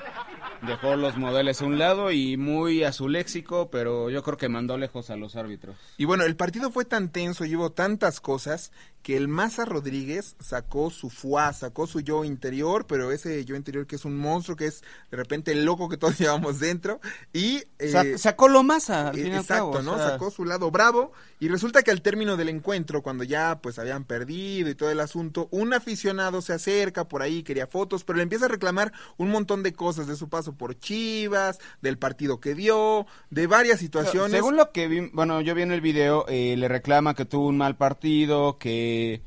Dejó 0.67 0.95
los 0.95 1.17
modelos 1.17 1.61
a 1.61 1.65
un 1.65 1.77
lado 1.77 2.11
y 2.11 2.37
muy 2.37 2.83
a 2.83 2.91
su 2.91 3.09
léxico, 3.09 3.69
pero 3.69 4.09
yo 4.09 4.23
creo 4.23 4.37
que 4.37 4.49
mandó 4.49 4.77
lejos 4.77 5.09
a 5.09 5.15
los 5.15 5.35
árbitros. 5.35 5.75
Y 5.97 6.05
bueno, 6.05 6.23
el 6.23 6.35
partido 6.35 6.71
fue 6.71 6.85
tan 6.85 7.09
tenso, 7.09 7.45
llevó 7.45 7.71
tantas 7.71 8.19
cosas, 8.19 8.71
que 9.03 9.17
el 9.17 9.27
Maza 9.27 9.65
Rodríguez 9.65 10.37
sacó 10.39 10.89
su 10.89 11.09
fuá, 11.09 11.51
sacó 11.51 11.87
su 11.87 11.99
yo 11.99 12.23
interior, 12.23 12.87
pero 12.87 13.11
ese 13.11 13.43
yo 13.43 13.57
interior 13.57 13.85
que 13.85 13.97
es 13.97 14.05
un 14.05 14.15
monstruo, 14.15 14.55
que 14.55 14.67
es 14.67 14.81
de 15.11 15.17
repente 15.17 15.51
el 15.51 15.65
loco 15.65 15.89
que 15.89 15.97
todos 15.97 16.17
llevamos 16.19 16.59
dentro, 16.59 17.01
y... 17.33 17.63
Eh, 17.79 18.17
sacó 18.17 18.47
lo 18.47 18.63
Maza, 18.63 19.09
al 19.09 19.15
fin 19.15 19.33
Exacto, 19.33 19.81
¿no? 19.81 19.97
Sacó 19.97 20.31
su 20.31 20.45
lado 20.45 20.71
bravo, 20.71 21.11
y 21.41 21.49
resulta 21.49 21.83
que 21.83 21.91
al 21.91 22.01
término 22.01 22.37
del 22.37 22.47
encuentro, 22.47 23.01
cuando 23.03 23.25
ya 23.25 23.59
pues 23.61 23.77
habían 23.77 24.05
perdido 24.05 24.69
y 24.69 24.75
todo 24.75 24.89
el 24.89 25.01
asunto, 25.01 25.49
un 25.51 25.73
aficionado 25.73 26.41
se 26.41 26.53
acerca 26.53 27.09
por 27.09 27.21
ahí, 27.21 27.43
quería 27.43 27.67
fotos, 27.67 28.05
pero 28.05 28.17
le 28.17 28.23
empieza 28.23 28.45
a 28.45 28.49
reclamar 28.49 28.93
un 29.17 29.29
montón 29.29 29.63
de 29.63 29.73
cosas 29.73 30.07
de 30.07 30.15
su 30.15 30.29
paso 30.29 30.52
por 30.55 30.79
Chivas, 30.79 31.59
del 31.81 31.97
partido 31.97 32.39
que 32.39 32.55
dio, 32.55 33.05
de 33.29 33.47
varias 33.47 33.79
situaciones. 33.79 34.31
Según 34.31 34.55
lo 34.55 34.71
que 34.71 34.87
vi, 34.87 35.09
bueno, 35.13 35.41
yo 35.41 35.55
vi 35.55 35.61
en 35.61 35.71
el 35.71 35.81
video, 35.81 36.25
eh, 36.27 36.55
le 36.57 36.67
reclama 36.67 37.13
que 37.13 37.25
tuvo 37.25 37.47
un 37.47 37.57
mal 37.57 37.75
partido, 37.75 38.57
que, 38.57 39.21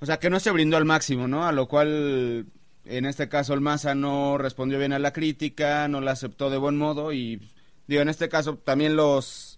o 0.00 0.06
sea, 0.06 0.18
que 0.18 0.30
no 0.30 0.40
se 0.40 0.50
brindó 0.50 0.76
al 0.76 0.84
máximo, 0.84 1.28
¿no? 1.28 1.46
A 1.46 1.52
lo 1.52 1.68
cual, 1.68 2.46
en 2.84 3.06
este 3.06 3.28
caso, 3.28 3.54
el 3.54 3.60
Maza 3.60 3.94
no 3.94 4.38
respondió 4.38 4.78
bien 4.78 4.92
a 4.92 4.98
la 4.98 5.12
crítica, 5.12 5.88
no 5.88 6.00
la 6.00 6.12
aceptó 6.12 6.50
de 6.50 6.58
buen 6.58 6.76
modo 6.76 7.12
y, 7.12 7.40
digo, 7.86 8.02
en 8.02 8.08
este 8.08 8.28
caso 8.28 8.56
también 8.56 8.96
los 8.96 9.55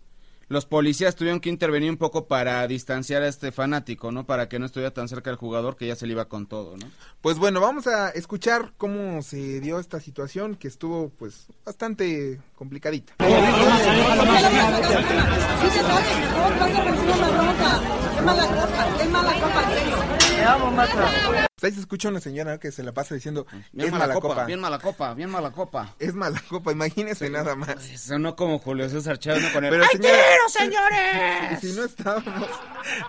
los 0.48 0.66
policías 0.66 1.14
tuvieron 1.14 1.40
que 1.40 1.50
intervenir 1.50 1.90
un 1.90 1.96
poco 1.96 2.26
para 2.26 2.66
distanciar 2.66 3.22
a 3.22 3.28
este 3.28 3.52
fanático, 3.52 4.12
¿no? 4.12 4.26
Para 4.26 4.48
que 4.48 4.58
no 4.58 4.66
estuviera 4.66 4.92
tan 4.92 5.08
cerca 5.08 5.30
del 5.30 5.38
jugador 5.38 5.76
que 5.76 5.86
ya 5.86 5.96
se 5.96 6.06
le 6.06 6.12
iba 6.12 6.26
con 6.26 6.46
todo, 6.46 6.76
¿no? 6.76 6.90
Pues 7.20 7.38
bueno, 7.38 7.60
vamos 7.60 7.86
a 7.86 8.10
escuchar 8.10 8.72
cómo 8.76 9.22
se 9.22 9.60
dio 9.60 9.78
esta 9.78 10.00
situación 10.00 10.56
que 10.56 10.68
estuvo 10.68 11.10
pues 11.10 11.46
bastante 11.64 12.40
complicadita. 12.56 13.14
Ahí 21.62 21.72
se 21.72 21.80
escucha 21.80 22.08
una 22.08 22.20
señora 22.20 22.58
que 22.58 22.70
se 22.70 22.82
la 22.82 22.92
pasa 22.92 23.14
diciendo 23.14 23.46
bien 23.72 23.88
es 23.88 23.92
mala, 23.92 24.14
copa, 24.14 24.44
Bien 24.44 24.60
mala 24.60 24.78
copa, 24.78 25.14
bien 25.14 25.30
mala 25.30 25.50
copa. 25.50 25.94
Es 25.98 26.14
mala 26.14 26.40
copa, 26.48 26.72
imagínese 26.72 27.30
nada 27.30 27.56
más. 27.56 27.90
Eso 27.90 28.18
no 28.18 28.36
como 28.36 28.58
Julio 28.58 28.88
César 28.88 29.18
Chávez 29.18 29.52
con 29.52 29.64
el 29.64 29.70
Pero, 29.70 29.84
¡Ay, 29.84 29.98
quiero, 29.98 30.48
señores! 30.48 31.60
Si, 31.60 31.72
no 31.72 31.84
estamos, 31.84 32.24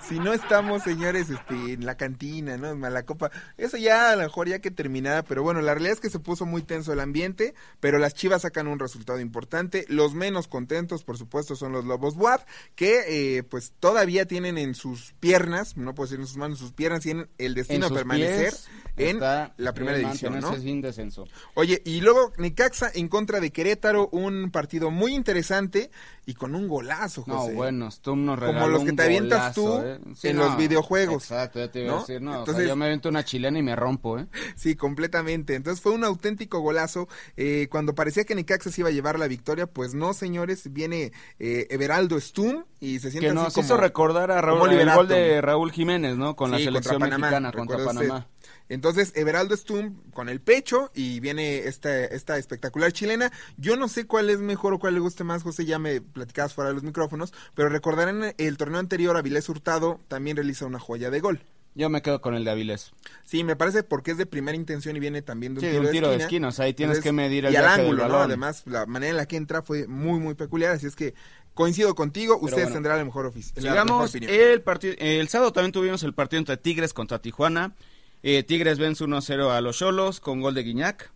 si 0.07 0.19
no 0.19 0.33
estamos, 0.33 0.83
señores, 0.83 1.29
este, 1.29 1.73
en 1.73 1.85
la 1.85 1.95
cantina, 1.95 2.57
¿no? 2.57 2.75
Mala 2.75 3.03
copa. 3.03 3.29
Eso 3.57 3.77
ya 3.77 4.11
a 4.11 4.15
lo 4.15 4.23
mejor 4.23 4.49
ya 4.49 4.59
que 4.59 4.71
terminara, 4.71 5.23
pero 5.23 5.43
bueno, 5.43 5.61
la 5.61 5.73
realidad 5.73 5.93
es 5.93 5.99
que 5.99 6.09
se 6.09 6.19
puso 6.19 6.45
muy 6.45 6.63
tenso 6.63 6.91
el 6.91 6.99
ambiente, 6.99 7.53
pero 7.79 7.99
las 7.99 8.15
Chivas 8.15 8.41
sacan 8.41 8.67
un 8.67 8.79
resultado 8.79 9.19
importante. 9.19 9.85
Los 9.89 10.15
menos 10.15 10.47
contentos, 10.47 11.03
por 11.03 11.17
supuesto, 11.17 11.55
son 11.55 11.71
los 11.71 11.85
Lobos 11.85 12.15
WAP, 12.15 12.41
que 12.75 13.37
eh, 13.37 13.43
pues 13.43 13.73
todavía 13.79 14.25
tienen 14.25 14.57
en 14.57 14.73
sus 14.75 15.13
piernas, 15.19 15.77
no 15.77 15.93
puedo 15.93 16.07
decir 16.07 16.19
en 16.19 16.27
sus 16.27 16.37
manos, 16.37 16.59
sus 16.59 16.71
piernas 16.71 17.01
tienen 17.01 17.29
el 17.37 17.53
destino 17.53 17.89
de 17.89 18.05
permanecer 18.39 18.79
en 18.99 19.19
la 19.19 19.73
primera 19.73 19.97
división, 19.97 20.39
¿no? 20.39 20.55
Sin 20.55 20.81
descenso. 20.81 21.25
Oye, 21.55 21.81
y 21.85 22.01
luego 22.01 22.33
Necaxa 22.37 22.91
en 22.93 23.07
contra 23.07 23.39
de 23.39 23.51
Querétaro, 23.51 24.09
un 24.11 24.51
partido 24.51 24.91
muy 24.91 25.13
interesante 25.13 25.89
y 26.25 26.33
con 26.33 26.53
un 26.53 26.67
golazo, 26.67 27.23
José. 27.23 27.51
No, 27.51 27.55
bueno, 27.55 27.89
Stum 27.89 28.25
nos 28.25 28.39
Como 28.39 28.67
los 28.67 28.83
que 28.83 28.93
te 28.93 29.03
avientas 29.03 29.55
tú 29.55 29.79
¿eh? 29.81 29.99
en 30.23 30.37
los 30.37 30.57
videojuegos. 30.57 31.23
Exacto, 31.23 31.59
ya 31.59 31.71
te 31.71 31.83
iba 31.83 31.95
a 31.95 31.99
decir, 31.99 32.21
no, 32.21 32.39
Entonces, 32.39 32.67
yo 32.67 32.75
me 32.75 32.85
aviento 32.85 33.09
una 33.09 33.23
chilena 33.23 33.57
y 33.57 33.63
me 33.63 33.75
rompo, 33.75 34.19
¿eh? 34.19 34.27
Sí, 34.55 34.75
completamente. 34.75 35.55
Entonces 35.55 35.81
fue 35.81 35.93
un 35.93 36.03
auténtico 36.03 36.59
golazo. 36.59 37.07
Eh, 37.37 37.67
cuando 37.71 37.95
parecía 37.95 38.25
que 38.25 38.35
Necaxa 38.35 38.71
se 38.71 38.81
iba 38.81 38.89
a 38.89 38.93
llevar 38.93 39.17
la 39.17 39.27
victoria, 39.27 39.65
pues 39.65 39.93
no, 39.93 40.13
señores, 40.13 40.71
viene 40.71 41.11
eh, 41.39 41.67
Everaldo 41.69 42.19
Stum 42.19 42.65
y 42.79 42.99
se 42.99 43.11
siente 43.11 43.29
que 43.29 43.33
nos 43.33 43.47
así 43.47 43.55
como, 43.55 43.65
hizo 43.65 43.77
recordar 43.77 44.31
a 44.31 44.41
Raúl, 44.41 44.71
el 44.71 44.93
gol 44.93 45.07
de 45.07 45.41
Raúl 45.41 45.71
Jiménez, 45.71 46.17
¿no? 46.17 46.35
Con 46.35 46.51
la 46.51 46.57
selección 46.57 46.99
contra 46.99 47.17
Panamá, 47.17 47.27
mexicana 47.27 47.51
contra 47.51 47.85
Panamá. 47.85 48.27
Entonces, 48.69 49.11
Everaldo 49.15 49.57
Stum 49.57 49.99
con 50.13 50.29
el 50.29 50.39
pecho 50.41 50.91
y 50.93 51.19
viene 51.19 51.59
esta, 51.67 52.05
esta 52.05 52.37
espectacular 52.37 52.91
chilena. 52.91 53.31
Yo 53.57 53.75
no 53.75 53.87
sé 53.87 54.05
cuál 54.05 54.29
es 54.29 54.39
mejor 54.39 54.73
o 54.73 54.79
cuál 54.79 54.93
le 54.93 54.99
guste 54.99 55.23
más, 55.23 55.43
José, 55.43 55.65
ya 55.65 55.79
me 55.79 56.01
platicabas 56.01 56.53
fuera 56.53 56.69
de 56.69 56.75
los 56.75 56.83
micrófonos, 56.83 57.33
pero 57.55 57.69
recordarán 57.69 58.33
el 58.37 58.57
torneo 58.57 58.79
anterior, 58.79 59.17
Avilés 59.17 59.49
Hurtado 59.49 59.99
también 60.07 60.37
realiza 60.37 60.65
una 60.67 60.79
joya 60.79 61.09
de 61.09 61.19
gol. 61.19 61.41
Yo 61.75 61.87
me 61.89 62.01
quedo 62.01 62.19
con 62.19 62.33
el 62.35 62.43
de 62.43 62.51
Avilés. 62.51 62.91
Sí, 63.23 63.43
me 63.43 63.55
parece 63.55 63.83
porque 63.83 64.11
es 64.11 64.17
de 64.17 64.25
primera 64.25 64.55
intención 64.55 64.95
y 64.97 64.99
viene 64.99 65.21
también 65.21 65.53
de 65.53 65.59
un 65.61 65.65
Sí, 65.65 65.71
tiro, 65.71 65.83
un 65.85 65.91
tiro 65.91 66.07
de 66.09 66.13
esquina. 66.15 66.25
esquina, 66.25 66.47
o 66.47 66.51
sea, 66.51 66.65
ahí 66.65 66.73
tienes 66.73 66.99
que 66.99 67.11
medir 67.11 67.45
el 67.45 67.53
y 67.53 67.55
al 67.55 67.63
viaje 67.63 67.81
del 67.81 67.91
ángulo, 67.91 68.07
¿no? 68.07 68.17
Además, 68.17 68.63
la 68.65 68.85
manera 68.85 69.11
en 69.11 69.17
la 69.17 69.27
que 69.27 69.37
entra 69.37 69.61
fue 69.61 69.87
muy, 69.87 70.19
muy 70.19 70.33
peculiar, 70.33 70.71
así 70.73 70.87
es 70.87 70.95
que 70.95 71.13
coincido 71.53 71.93
contigo, 71.95 72.35
ustedes 72.37 72.63
bueno. 72.65 72.73
tendrán 72.73 72.97
la 72.97 73.05
mejor 73.05 73.31
Sigamos, 73.33 74.09
opinión. 74.09 74.31
el 74.33 74.61
partido, 74.61 74.95
el 74.97 75.27
sábado 75.29 75.53
también 75.53 75.71
tuvimos 75.71 76.03
el 76.03 76.13
partido 76.13 76.39
entre 76.39 76.57
Tigres 76.57 76.93
contra 76.93 77.19
Tijuana. 77.21 77.75
Eh, 78.23 78.43
Tigres 78.43 78.79
vence 78.79 79.03
1-0 79.03 79.49
a 79.49 79.61
los 79.61 79.77
Cholos 79.77 80.19
con 80.19 80.41
gol 80.41 80.53
de 80.53 80.63
Guiñac. 80.63 81.11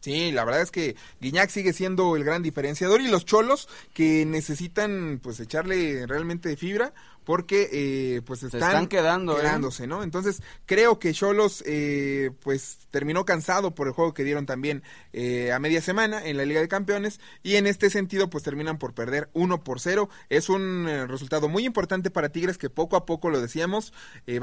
Sí, 0.00 0.30
la 0.30 0.44
verdad 0.44 0.62
es 0.62 0.70
que 0.70 0.94
Guiñac 1.20 1.50
sigue 1.50 1.72
siendo 1.72 2.14
el 2.14 2.22
gran 2.22 2.42
diferenciador 2.42 3.00
y 3.00 3.08
los 3.08 3.24
cholos 3.24 3.68
que 3.92 4.24
necesitan 4.24 5.18
pues 5.20 5.40
echarle 5.40 6.06
realmente 6.06 6.56
fibra 6.56 6.94
porque 7.28 7.68
eh, 7.70 8.22
pues 8.24 8.42
están, 8.42 8.62
están 8.62 8.86
quedando, 8.86 9.36
¿eh? 9.36 9.42
quedándose, 9.42 9.86
¿no? 9.86 10.02
Entonces 10.02 10.40
creo 10.64 10.98
que 10.98 11.12
Cholos 11.12 11.62
eh, 11.66 12.30
pues 12.42 12.78
terminó 12.90 13.26
cansado 13.26 13.74
por 13.74 13.86
el 13.86 13.92
juego 13.92 14.14
que 14.14 14.24
dieron 14.24 14.46
también 14.46 14.82
eh, 15.12 15.52
a 15.52 15.58
media 15.58 15.82
semana 15.82 16.24
en 16.24 16.38
la 16.38 16.46
Liga 16.46 16.62
de 16.62 16.68
Campeones 16.68 17.20
y 17.42 17.56
en 17.56 17.66
este 17.66 17.90
sentido 17.90 18.30
pues 18.30 18.44
terminan 18.44 18.78
por 18.78 18.94
perder 18.94 19.28
1 19.34 19.62
por 19.62 19.78
0. 19.78 20.08
Es 20.30 20.48
un 20.48 20.88
eh, 20.88 21.06
resultado 21.06 21.50
muy 21.50 21.66
importante 21.66 22.10
para 22.10 22.30
Tigres 22.30 22.56
que 22.56 22.70
poco 22.70 22.96
a 22.96 23.04
poco 23.04 23.28
lo 23.28 23.42
decíamos 23.42 23.92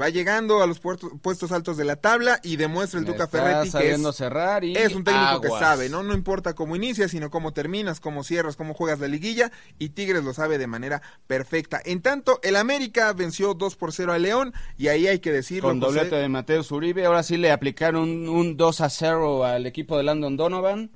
va 0.00 0.08
llegando 0.08 0.62
a 0.62 0.68
los 0.68 0.80
puertos- 0.80 1.10
puestos 1.20 1.50
altos 1.50 1.76
de 1.76 1.84
la 1.84 1.96
tabla 1.96 2.38
y 2.44 2.54
demuestra 2.54 3.00
el 3.00 3.06
Tuca 3.06 3.24
Está 3.24 3.38
Ferretti 3.38 3.72
que 3.72 3.90
es, 3.94 4.16
cerrar 4.16 4.62
y 4.62 4.76
es 4.76 4.94
un 4.94 5.02
técnico 5.02 5.40
que 5.40 5.48
sabe, 5.48 5.88
¿no? 5.88 6.04
No 6.04 6.14
importa 6.14 6.54
cómo 6.54 6.76
inicias, 6.76 7.10
sino 7.10 7.30
cómo 7.30 7.52
terminas, 7.52 7.98
cómo 7.98 8.22
cierras, 8.22 8.54
cómo 8.54 8.74
juegas 8.74 9.00
la 9.00 9.08
liguilla, 9.08 9.50
y 9.76 9.88
Tigres 9.88 10.22
lo 10.22 10.32
sabe 10.34 10.56
de 10.58 10.68
manera 10.68 11.02
perfecta. 11.26 11.82
En 11.84 12.00
tanto, 12.00 12.38
el 12.44 12.54
América 12.54 12.75
venció 13.14 13.54
2 13.54 13.76
por 13.76 13.92
0 13.92 14.12
a 14.12 14.18
León, 14.18 14.52
y 14.78 14.88
ahí 14.88 15.06
hay 15.06 15.18
que 15.18 15.32
decirlo, 15.32 15.68
Con 15.68 15.80
José, 15.80 15.94
doblete 15.94 16.16
de 16.16 16.28
Mateus 16.28 16.70
Uribe. 16.70 17.06
Ahora 17.06 17.22
sí 17.22 17.36
le 17.36 17.50
aplicaron 17.50 18.02
un, 18.02 18.28
un 18.28 18.56
2 18.56 18.80
a 18.80 18.90
0 18.90 19.44
al 19.44 19.66
equipo 19.66 19.96
de 19.96 20.02
Landon 20.04 20.36
Donovan, 20.36 20.90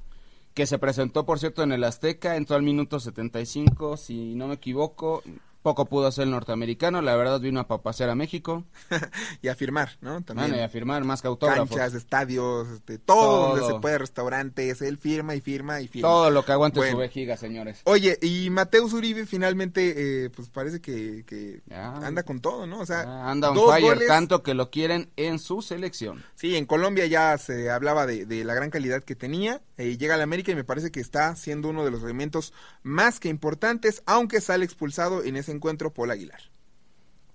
que 0.55 0.67
se 0.67 0.79
presentó, 0.79 1.25
por 1.25 1.39
cierto, 1.39 1.63
en 1.63 1.73
el 1.73 1.85
Azteca. 1.85 2.37
Entró 2.37 2.57
al 2.57 2.63
minuto 2.63 3.01
75, 3.01 3.97
si 3.97 4.35
no 4.35 4.49
me 4.49 4.55
equivoco. 4.55 5.23
Poco 5.63 5.85
pudo 5.87 6.07
hacer 6.07 6.25
el 6.25 6.31
norteamericano. 6.31 7.03
La 7.03 7.15
verdad, 7.17 7.39
vino 7.41 7.61
a 7.61 7.67
papasear 7.69 8.09
a 8.11 8.15
México. 8.15 8.65
y 9.43 9.49
a 9.49 9.55
firmar, 9.55 9.99
¿no? 10.01 10.23
También. 10.23 10.49
Bueno, 10.49 10.63
y 10.63 10.65
a 10.65 10.69
firmar 10.71 11.05
más 11.05 11.21
que 11.21 11.29
autógrafos. 11.29 11.69
Canchas, 11.69 11.95
estadios, 11.95 12.69
este, 12.69 12.99
todo, 12.99 13.49
donde 13.49 13.67
se 13.67 13.79
puede, 13.81 13.99
restaurantes, 13.99 14.81
él 14.83 14.97
firma 14.97 15.35
y 15.35 15.41
firma 15.41 15.81
y 15.81 15.89
firma. 15.89 16.09
Todo 16.09 16.31
lo 16.31 16.45
que 16.45 16.53
aguante 16.53 16.79
Bueno. 16.81 16.93
su 16.93 16.99
vejiga, 16.99 17.37
señores. 17.37 17.81
Oye, 17.85 18.19
y 18.23 18.49
Mateus 18.51 18.93
Uribe 18.95 19.27
finalmente, 19.27 20.25
eh, 20.25 20.31
pues 20.31 20.49
parece 20.49 20.81
que, 20.81 21.25
que 21.27 21.61
anda 21.75 22.23
con 22.23 22.41
todo, 22.41 22.67
¿no? 22.67 22.81
O 22.81 22.87
sea, 22.87 23.01
Ah, 23.07 23.31
Anda 23.31 23.49
dos 23.49 23.71
fire, 23.75 23.83
goles, 23.95 24.09
tanto 24.09 24.43
que 24.43 24.55
lo 24.55 24.71
quieren 24.71 25.11
en 25.17 25.39
su 25.39 25.63
selección. 25.63 26.25
Sí, 26.37 26.57
en 26.57 26.67
Colombia 26.67 27.07
ya 27.07 27.37
se 27.39 27.71
hablaba 27.71 28.07
de, 28.07 28.25
de 28.27 28.45
la 28.45 28.55
gran 28.55 28.71
calidad 28.71 29.03
que 29.05 29.15
tenía. 29.15 29.61
eh, 29.77 29.97
llega 29.99 30.15
a 30.15 30.19
la 30.19 30.25
América 30.25 30.53
y 30.53 30.55
me 30.55 30.65
parece 30.65 30.91
que 30.91 31.01
está 31.01 31.35
siendo 31.37 31.69
uno 31.69 31.85
de 31.85 31.91
los 31.91 32.03
elementos 32.03 32.53
más 32.83 33.21
que 33.21 33.29
importantes, 33.29 34.03
aunque 34.07 34.41
sale 34.41 34.65
expulsado 34.65 35.23
en 35.25 35.37
ese 35.37 35.50
encuentro 35.53 35.93
Paul 35.93 36.11
Aguilar. 36.11 36.41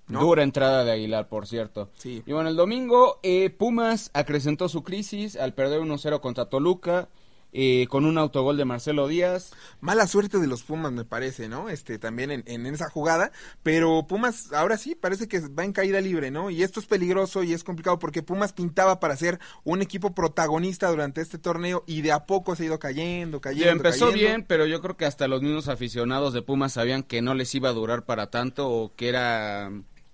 ¿no? 0.07 0.21
Dura 0.21 0.43
entrada 0.43 0.83
de 0.83 0.91
Aguilar, 0.91 1.27
por 1.27 1.47
cierto. 1.47 1.89
Sí. 1.95 2.21
Y 2.25 2.31
bueno, 2.31 2.49
el 2.49 2.55
domingo 2.55 3.19
eh, 3.23 3.49
Pumas 3.49 4.11
acrecentó 4.13 4.69
su 4.69 4.83
crisis 4.83 5.35
al 5.35 5.53
perder 5.53 5.81
1-0 5.81 6.19
contra 6.19 6.45
Toluca 6.45 7.09
eh, 7.57 7.87
con 7.89 8.05
un 8.05 8.17
autogol 8.17 8.57
de 8.57 8.65
Marcelo 8.65 9.07
Díaz. 9.07 9.51
Mala 9.79 10.07
suerte 10.07 10.39
de 10.39 10.47
los 10.47 10.63
Pumas, 10.63 10.91
me 10.91 11.05
parece, 11.05 11.47
¿no? 11.47 11.69
Este, 11.69 11.97
también 11.97 12.29
en, 12.31 12.43
en 12.47 12.65
esa 12.65 12.89
jugada. 12.89 13.31
Pero 13.63 14.05
Pumas, 14.07 14.51
ahora 14.51 14.77
sí, 14.77 14.93
parece 14.93 15.29
que 15.29 15.39
va 15.39 15.63
en 15.63 15.71
caída 15.71 16.01
libre, 16.01 16.31
¿no? 16.31 16.49
Y 16.49 16.63
esto 16.63 16.81
es 16.81 16.85
peligroso 16.85 17.43
y 17.43 17.53
es 17.53 17.63
complicado 17.63 17.97
porque 17.97 18.21
Pumas 18.23 18.51
pintaba 18.51 18.99
para 18.99 19.15
ser 19.15 19.39
un 19.63 19.81
equipo 19.81 20.13
protagonista 20.13 20.89
durante 20.89 21.21
este 21.21 21.37
torneo 21.37 21.83
y 21.87 22.01
de 22.01 22.11
a 22.11 22.25
poco 22.25 22.55
se 22.57 22.63
ha 22.63 22.65
ido 22.65 22.79
cayendo, 22.79 23.37
Y 23.37 23.39
cayendo. 23.39 23.71
empezó 23.71 24.07
cayendo. 24.11 24.27
bien, 24.31 24.45
pero 24.45 24.65
yo 24.65 24.81
creo 24.81 24.97
que 24.97 25.05
hasta 25.05 25.27
los 25.29 25.41
mismos 25.41 25.69
aficionados 25.69 26.33
de 26.33 26.41
Pumas 26.41 26.73
sabían 26.73 27.03
que 27.03 27.21
no 27.21 27.33
les 27.35 27.55
iba 27.55 27.69
a 27.69 27.73
durar 27.73 28.03
para 28.03 28.29
tanto 28.29 28.69
o 28.69 28.93
que 28.95 29.07
era 29.07 29.71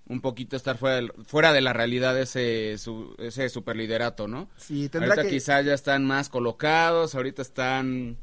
un 0.08 0.20
poquito 0.20 0.56
estar 0.56 0.76
fuera, 0.78 0.96
del- 0.96 1.12
fuera 1.26 1.52
de 1.52 1.60
la 1.60 1.72
realidad 1.72 2.18
ese, 2.20 2.76
su, 2.78 3.14
ese 3.18 3.48
superliderato, 3.48 4.28
¿no? 4.28 4.48
Sí, 4.56 4.88
tendrá 4.88 5.10
ahorita 5.10 5.22
que- 5.22 5.34
quizás 5.36 5.64
ya 5.64 5.74
están 5.74 6.04
más 6.04 6.28
colocados, 6.28 7.14
ahorita 7.14 7.42
están... 7.42 8.16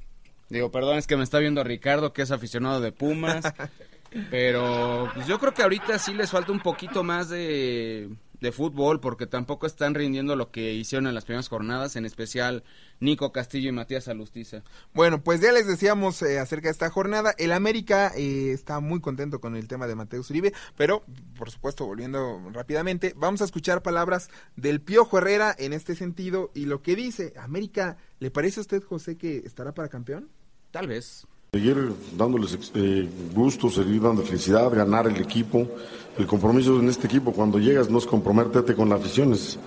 Digo, 0.49 0.71
perdón, 0.71 0.97
es 0.97 1.05
que 1.07 1.15
me 1.15 1.23
está 1.23 1.39
viendo 1.39 1.63
Ricardo, 1.63 2.11
que 2.11 2.23
es 2.23 2.31
aficionado 2.31 2.81
de 2.81 2.91
Pumas. 2.91 3.45
pero 4.31 5.09
pues 5.13 5.27
yo 5.27 5.39
creo 5.39 5.53
que 5.53 5.61
ahorita 5.61 5.99
sí 5.99 6.13
les 6.13 6.31
falta 6.31 6.51
un 6.51 6.59
poquito 6.59 7.03
más 7.03 7.29
de, 7.29 8.09
de 8.41 8.51
fútbol 8.51 8.99
porque 8.99 9.27
tampoco 9.27 9.67
están 9.67 9.95
rindiendo 9.95 10.35
lo 10.35 10.51
que 10.51 10.73
hicieron 10.73 11.07
en 11.07 11.15
las 11.15 11.25
primeras 11.25 11.49
jornadas, 11.49 11.95
en 11.95 12.05
especial 12.05 12.63
Nico 12.99 13.31
Castillo 13.31 13.69
y 13.69 13.73
Matías 13.73 14.07
Alustiza. 14.07 14.63
Bueno, 14.93 15.23
pues 15.23 15.41
ya 15.41 15.51
les 15.51 15.67
decíamos 15.67 16.21
eh, 16.21 16.39
acerca 16.39 16.67
de 16.67 16.71
esta 16.71 16.89
jornada. 16.89 17.33
El 17.37 17.51
América 17.51 18.11
eh, 18.15 18.51
está 18.51 18.79
muy 18.79 19.01
contento 19.01 19.39
con 19.39 19.55
el 19.55 19.67
tema 19.67 19.87
de 19.87 19.95
Mateus 19.95 20.29
Uribe, 20.29 20.53
pero 20.75 21.03
por 21.37 21.51
supuesto, 21.51 21.85
volviendo 21.85 22.41
rápidamente, 22.51 23.13
vamos 23.15 23.41
a 23.41 23.45
escuchar 23.45 23.81
palabras 23.81 24.29
del 24.55 24.81
Piojo 24.81 25.17
Herrera 25.17 25.55
en 25.57 25.73
este 25.73 25.95
sentido 25.95 26.51
y 26.53 26.65
lo 26.65 26.81
que 26.81 26.95
dice. 26.95 27.33
América, 27.37 27.97
¿le 28.19 28.31
parece 28.31 28.59
a 28.59 28.61
usted, 28.61 28.83
José, 28.83 29.17
que 29.17 29.37
estará 29.37 29.73
para 29.73 29.89
campeón? 29.89 30.29
Tal 30.71 30.87
vez. 30.87 31.27
Seguir 31.51 31.93
dándoles 32.15 32.55
eh, 32.75 33.09
gusto, 33.33 33.71
seguir 33.71 34.03
dando 34.03 34.21
felicidad, 34.21 34.69
ganar 34.69 35.07
el 35.07 35.17
equipo. 35.17 35.67
El 36.15 36.27
compromiso 36.27 36.79
en 36.79 36.89
este 36.89 37.07
equipo 37.07 37.33
cuando 37.33 37.57
llegas 37.57 37.89
no 37.89 37.97
es 37.97 38.05
comprometerte 38.05 38.75
con 38.75 38.87
la 38.89 38.95
afición, 38.95 39.33
es 39.33 39.57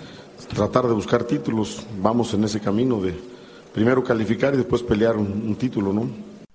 tratar 0.55 0.87
de 0.87 0.93
buscar 0.93 1.25
títulos. 1.25 1.85
Vamos 2.01 2.35
en 2.35 2.45
ese 2.45 2.61
camino 2.61 3.01
de 3.01 3.19
primero 3.75 4.05
calificar 4.05 4.55
y 4.55 4.59
después 4.59 4.85
pelear 4.85 5.17
un, 5.17 5.57
título, 5.57 5.93
¿no? 5.93 6.09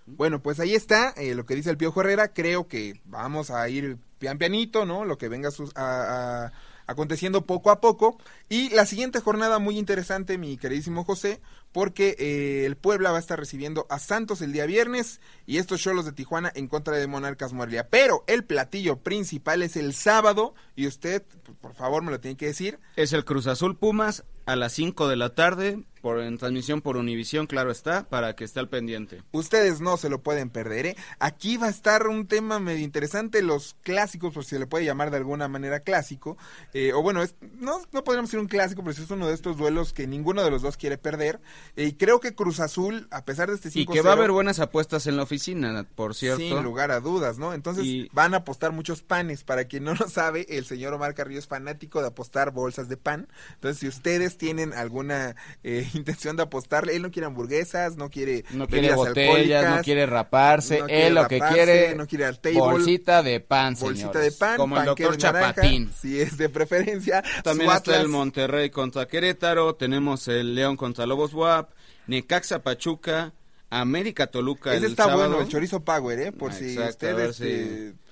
Bueno, 0.06 0.40
pues 0.42 0.62
ahí 0.62 0.74
está 0.74 1.10
eh, 1.18 1.36
lo 1.36 1.46
que 1.46 1.56
dice 1.56 1.72
el 1.72 1.78
Piojo 1.78 2.00
Herrera. 2.00 2.30
Creo 2.30 2.70
que 2.70 3.02
vamos 3.04 3.52
a 3.52 3.68
ir 3.68 3.98
pian 4.20 4.38
pianito, 4.38 4.86
¿no? 4.86 5.04
Lo 5.04 5.18
que 5.18 5.28
venga 5.28 5.50
a- 5.76 6.54
aconteciendo 6.88 7.46
poco 7.46 7.70
a 7.70 7.82
poco. 7.82 8.18
Y 8.50 8.70
la 8.70 8.86
siguiente 8.86 9.20
jornada 9.20 9.60
muy 9.60 9.78
interesante, 9.78 10.38
mi 10.38 10.58
queridísimo 10.58 11.04
José, 11.04 11.42
porque 11.72 12.16
eh, 12.18 12.66
el 12.66 12.76
Puebla 12.76 13.12
va 13.12 13.18
a 13.18 13.20
estar 13.20 13.38
recibiendo 13.38 13.86
a 13.90 14.00
Santos 14.00 14.42
el 14.42 14.54
día 14.54 14.66
viernes 14.66 15.22
y 15.46 15.58
estos 15.58 15.82
Cholos 15.82 16.06
de 16.06 16.14
Tijuana 16.14 16.52
en 16.56 16.68
contra 16.68 16.96
de 16.96 17.08
Monarcas 17.08 17.54
Morelia. 17.54 17.90
Pero 17.90 18.24
el 18.28 18.44
platillo 18.44 18.98
principal 18.98 19.62
es 19.62 19.76
el 19.76 19.94
sábado 19.94 20.56
y 20.76 20.88
usted, 20.88 21.24
por 21.62 21.74
favor, 21.76 22.02
me 22.04 22.12
lo 22.12 22.20
tiene 22.20 22.38
que 22.38 22.48
decir. 22.48 22.80
Es 22.96 23.14
el 23.14 23.26
Cruz 23.26 23.48
Azul 23.48 23.78
Pumas 23.78 24.24
a 24.46 24.56
las 24.56 24.74
5 24.74 25.08
de 25.08 25.16
la 25.18 25.36
tarde, 25.36 25.84
por, 26.08 26.22
en 26.22 26.38
transmisión 26.38 26.82
por 26.82 26.96
Univisión, 26.96 27.48
claro 27.48 27.70
está, 27.70 28.08
para 28.08 28.34
que 28.34 28.46
esté 28.46 28.62
al 28.62 28.70
pendiente. 28.70 29.24
Ustedes 29.34 29.82
no 29.82 29.98
se 29.98 30.08
lo 30.08 30.22
pueden 30.24 30.50
perder, 30.50 30.86
¿eh? 30.86 30.96
Aquí 31.20 31.58
va 31.58 31.68
a 31.68 31.70
estar 31.70 32.08
un 32.08 32.28
tema 32.28 32.60
medio 32.60 32.84
interesante, 32.86 33.42
los 33.42 33.76
clásicos, 33.84 34.34
por 34.34 34.46
si 34.46 34.52
se 34.52 34.60
le 34.60 34.68
puede 34.68 34.86
llamar 34.86 35.12
de 35.12 35.18
alguna 35.18 35.50
manera 35.50 35.82
clásico. 35.82 36.38
eh, 36.74 36.94
o 36.94 37.02
bueno, 37.02 37.22
es, 37.24 37.36
no, 37.60 37.82
no 37.92 38.04
podríamos 38.06 38.30
decir 38.30 38.40
un 38.40 38.48
clásico, 38.48 38.84
pero 38.86 38.92
es 38.92 39.12
uno 39.12 39.28
de 39.28 39.34
estos 39.34 39.58
duelos 39.58 39.92
que 39.92 40.08
ninguno 40.08 40.44
de 40.44 40.50
los 40.52 40.62
dos 40.62 40.78
quiere 40.78 40.98
perder. 40.98 41.42
eh, 41.76 41.84
y 41.88 41.94
creo 41.94 42.22
que 42.22 42.34
Cruz 42.36 42.62
Azul, 42.62 43.10
a 43.12 43.26
pesar 43.26 43.50
de 43.50 43.56
este 43.56 43.70
5 43.70 43.92
Y 43.92 43.96
que 43.96 44.02
va 44.02 44.12
a 44.12 44.14
haber 44.14 44.32
buenas 44.32 44.60
apuestas 44.62 45.08
en 45.08 45.18
la 45.18 45.24
oficina, 45.24 45.86
por 45.96 46.16
cierto. 46.16 46.40
Sin 46.40 46.64
lugar 46.64 46.92
a 46.92 47.02
dudas, 47.02 47.38
¿no? 47.38 47.54
Entonces 47.54 47.84
Y- 47.84 48.10
van 48.14 48.34
a 48.34 48.38
apostar 48.38 48.72
muchos 48.72 49.02
panes. 49.02 49.44
Para 49.44 49.66
quien 49.66 49.84
no 49.84 49.94
lo 49.94 50.08
sabe, 50.10 50.46
el 50.58 50.64
señor 50.66 50.94
Omar 50.94 51.16
Carrillo 51.16 51.40
es 51.40 51.48
fanático 51.48 52.00
de 52.00 52.08
apostar 52.08 52.52
bolsas 52.52 52.88
de 52.88 52.96
pan. 52.96 53.28
Entonces, 53.56 53.80
si 53.82 53.88
ustedes 53.90 54.38
tienen 54.38 54.72
alguna 54.74 55.36
eh, 55.64 55.86
intención 55.98 56.38
de 56.38 56.44
apostarle, 56.44 56.96
él 56.96 57.02
no 57.02 57.12
quiere 57.12 57.26
hamburguesas, 57.26 57.98
no 57.98 58.10
quiere 58.10 58.46
No 58.52 58.68
quiere 58.68 58.94
botellas, 58.96 59.76
no 59.76 59.82
quiere 59.84 60.06
raparse, 60.06 60.80
no 60.80 60.86
quiere 60.86 61.08
él 61.08 61.16
lo 61.16 61.28
que 61.28 61.40
quiere, 61.40 61.96
no 61.96 62.08
quiere 62.08 62.26
al 62.26 62.40
table, 62.40 62.60
bolsita 62.60 63.22
de 63.24 63.40
pan, 63.40 63.76
bolsita 63.80 64.14
señores, 64.14 64.34
de 64.34 64.40
pan, 64.40 64.58
como 64.58 64.78
el 64.80 64.86
doctor 64.86 65.18
Chapatín. 65.18 65.92
si 66.00 66.20
es 66.22 66.38
de 66.38 66.48
preferencia. 66.50 67.24
También 67.44 67.70
está 67.72 68.00
el. 68.00 68.08
Monterrey 68.08 68.70
contra 68.70 69.08
Querétaro, 69.08 69.76
tenemos 69.76 70.28
el 70.30 70.56
León 70.56 70.78
contra 70.78 71.06
Lobos 71.06 71.34
WAP, 71.34 71.70
Necaxa 72.08 72.64
Pachuca, 72.64 73.34
América 73.70 74.28
Toluca 74.28 74.74
Ese 74.74 74.86
el 74.86 74.92
está 74.92 75.04
sábado. 75.06 75.28
bueno, 75.30 75.42
el 75.42 75.50
chorizo 75.50 75.82
power, 75.84 76.20
¿eh? 76.20 76.32
Por 76.32 76.52
Ah, 76.52 76.56
si 76.56 76.72
exacto, 76.74 77.08
a 77.08 77.14
ver 77.14 77.30
ustedes... 77.32 77.94
si- 77.94 78.07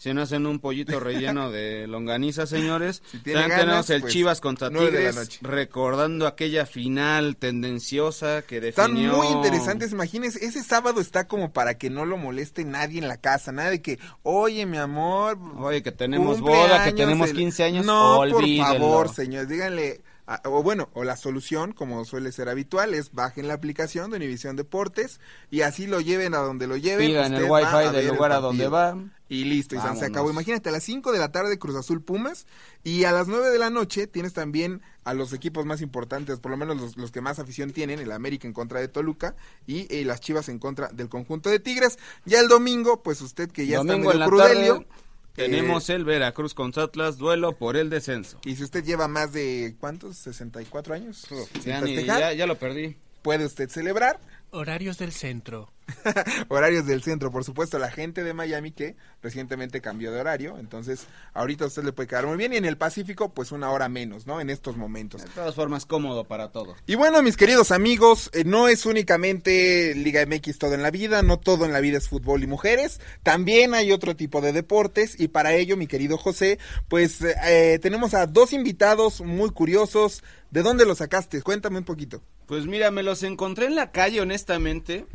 Si 0.00 0.14
no 0.14 0.22
hacen 0.22 0.46
un 0.46 0.60
pollito 0.60 0.98
relleno 0.98 1.50
de 1.50 1.86
longaniza, 1.86 2.46
señores. 2.46 3.02
También 3.12 3.36
ganas, 3.50 3.58
tenemos 3.60 3.90
el 3.90 4.00
pues, 4.00 4.12
Chivas 4.14 4.40
contra 4.40 4.70
nueve 4.70 4.92
de 4.92 5.04
la 5.04 5.10
Tigres, 5.10 5.28
noche. 5.28 5.38
recordando 5.42 6.26
aquella 6.26 6.64
final 6.64 7.36
tendenciosa 7.36 8.40
que 8.40 8.66
Están 8.66 8.94
definió... 8.94 9.18
muy 9.18 9.26
interesantes, 9.26 9.92
imagínense, 9.92 10.42
ese 10.42 10.64
sábado 10.64 11.02
está 11.02 11.28
como 11.28 11.52
para 11.52 11.76
que 11.76 11.90
no 11.90 12.06
lo 12.06 12.16
moleste 12.16 12.64
nadie 12.64 12.98
en 12.98 13.08
la 13.08 13.18
casa, 13.18 13.52
nada 13.52 13.68
de 13.68 13.82
que, 13.82 13.98
oye 14.22 14.64
mi 14.64 14.78
amor, 14.78 15.38
Oye, 15.58 15.82
que 15.82 15.92
tenemos 15.92 16.40
boda, 16.40 16.82
que 16.82 16.92
tenemos 16.94 17.28
el-". 17.28 17.36
15 17.36 17.62
años, 17.64 17.84
No, 17.84 18.20
olvídenlo. 18.20 18.68
por 18.70 18.78
favor, 18.78 19.14
señores, 19.14 19.50
díganle, 19.50 20.00
a- 20.34 20.48
o 20.48 20.62
bueno, 20.62 20.88
o 20.94 21.04
la 21.04 21.16
solución, 21.16 21.72
como 21.72 22.04
suele 22.04 22.30
ser 22.32 22.48
habitual, 22.48 22.94
es 22.94 23.12
bajen 23.12 23.48
la 23.48 23.54
aplicación 23.54 24.10
de 24.10 24.16
Univisión 24.16 24.56
Deportes 24.56 25.20
y 25.50 25.62
así 25.62 25.86
lo 25.86 26.00
lleven 26.00 26.34
a 26.34 26.38
donde 26.38 26.66
lo 26.66 26.76
lleven. 26.76 27.08
Pidan 27.08 27.34
el 27.34 27.50
wifi 27.50 27.66
del 27.92 28.06
lugar 28.14 28.32
a 28.32 28.40
donde 28.40 28.68
va. 28.68 28.96
Y 29.28 29.44
listo, 29.44 29.76
y 29.76 29.78
se 29.78 29.86
acabó. 30.06 30.28
Imagínate, 30.30 30.70
a 30.70 30.72
las 30.72 30.82
5 30.82 31.12
de 31.12 31.20
la 31.20 31.30
tarde 31.30 31.56
Cruz 31.58 31.76
Azul 31.76 32.02
Pumas 32.02 32.46
y 32.82 33.04
a 33.04 33.12
las 33.12 33.28
9 33.28 33.50
de 33.50 33.58
la 33.58 33.70
noche 33.70 34.08
tienes 34.08 34.32
también 34.32 34.82
a 35.04 35.14
los 35.14 35.32
equipos 35.32 35.64
más 35.66 35.82
importantes, 35.82 36.40
por 36.40 36.50
lo 36.50 36.56
menos 36.56 36.80
los, 36.80 36.96
los 36.96 37.12
que 37.12 37.20
más 37.20 37.38
afición 37.38 37.70
tienen, 37.72 38.00
el 38.00 38.10
América 38.10 38.48
en 38.48 38.52
contra 38.54 38.80
de 38.80 38.88
Toluca 38.88 39.36
y 39.68 39.86
eh, 39.94 40.04
las 40.04 40.20
Chivas 40.20 40.48
en 40.48 40.58
contra 40.58 40.88
del 40.88 41.08
conjunto 41.08 41.48
de 41.48 41.60
Tigres. 41.60 41.98
Ya 42.24 42.40
el 42.40 42.48
domingo, 42.48 43.02
pues 43.04 43.20
usted 43.20 43.50
que 43.52 43.66
ya 43.68 43.78
Domingo 43.78 44.10
está 44.10 44.24
en 44.24 44.30
medio 44.30 44.30
crudelio. 44.30 44.74
tarde 44.78 44.86
tenemos 45.34 45.88
el 45.90 46.04
Veracruz 46.04 46.54
contra 46.54 46.84
Atlas, 46.84 47.18
duelo 47.18 47.56
por 47.56 47.76
el 47.76 47.90
descenso. 47.90 48.38
Y 48.44 48.56
si 48.56 48.64
usted 48.64 48.84
lleva 48.84 49.08
más 49.08 49.32
de, 49.32 49.74
¿cuántos? 49.80 50.16
¿64 50.26 50.94
años? 50.94 51.26
sin 51.52 51.62
Ya, 51.62 51.80
ni- 51.80 52.04
ya- 52.04 52.32
ya 52.32 52.46
lo 52.46 52.56
perdí. 52.58 52.96
Puede 53.22 53.44
usted 53.44 53.68
celebrar. 53.68 54.18
Horarios 54.50 54.98
del 54.98 55.12
centro. 55.12 55.72
Horarios 56.48 56.86
del 56.86 57.02
centro, 57.02 57.30
por 57.30 57.44
supuesto, 57.44 57.78
la 57.78 57.90
gente 57.90 58.22
de 58.22 58.34
Miami 58.34 58.72
que 58.72 58.96
recientemente 59.22 59.80
cambió 59.80 60.12
de 60.12 60.20
horario, 60.20 60.58
entonces 60.58 61.06
ahorita 61.34 61.64
a 61.64 61.66
usted 61.68 61.84
le 61.84 61.92
puede 61.92 62.08
quedar 62.08 62.26
muy 62.26 62.36
bien 62.36 62.52
y 62.52 62.56
en 62.56 62.64
el 62.64 62.76
Pacífico 62.76 63.32
pues 63.32 63.52
una 63.52 63.70
hora 63.70 63.88
menos, 63.88 64.26
¿no? 64.26 64.40
En 64.40 64.50
estos 64.50 64.76
momentos. 64.76 65.22
De 65.22 65.28
todas 65.30 65.54
formas, 65.54 65.86
cómodo 65.86 66.24
para 66.24 66.52
todo. 66.52 66.76
Y 66.86 66.94
bueno, 66.94 67.22
mis 67.22 67.36
queridos 67.36 67.70
amigos, 67.70 68.30
eh, 68.32 68.44
no 68.44 68.68
es 68.68 68.86
únicamente 68.86 69.94
Liga 69.94 70.24
MX 70.26 70.58
todo 70.58 70.74
en 70.74 70.82
la 70.82 70.90
vida, 70.90 71.22
no 71.22 71.38
todo 71.38 71.64
en 71.64 71.72
la 71.72 71.80
vida 71.80 71.98
es 71.98 72.08
fútbol 72.08 72.42
y 72.42 72.46
mujeres, 72.46 73.00
también 73.22 73.74
hay 73.74 73.92
otro 73.92 74.16
tipo 74.16 74.40
de 74.40 74.52
deportes 74.52 75.18
y 75.18 75.28
para 75.28 75.52
ello, 75.54 75.76
mi 75.76 75.86
querido 75.86 76.18
José, 76.18 76.58
pues 76.88 77.20
eh, 77.22 77.78
tenemos 77.80 78.14
a 78.14 78.26
dos 78.26 78.52
invitados 78.52 79.20
muy 79.20 79.50
curiosos. 79.50 80.22
¿De 80.50 80.62
dónde 80.62 80.84
los 80.84 80.98
sacaste? 80.98 81.42
Cuéntame 81.42 81.78
un 81.78 81.84
poquito. 81.84 82.22
Pues 82.46 82.66
mira, 82.66 82.90
me 82.90 83.02
los 83.02 83.22
encontré 83.22 83.66
en 83.66 83.76
la 83.76 83.92
calle, 83.92 84.20
honestamente. 84.20 85.06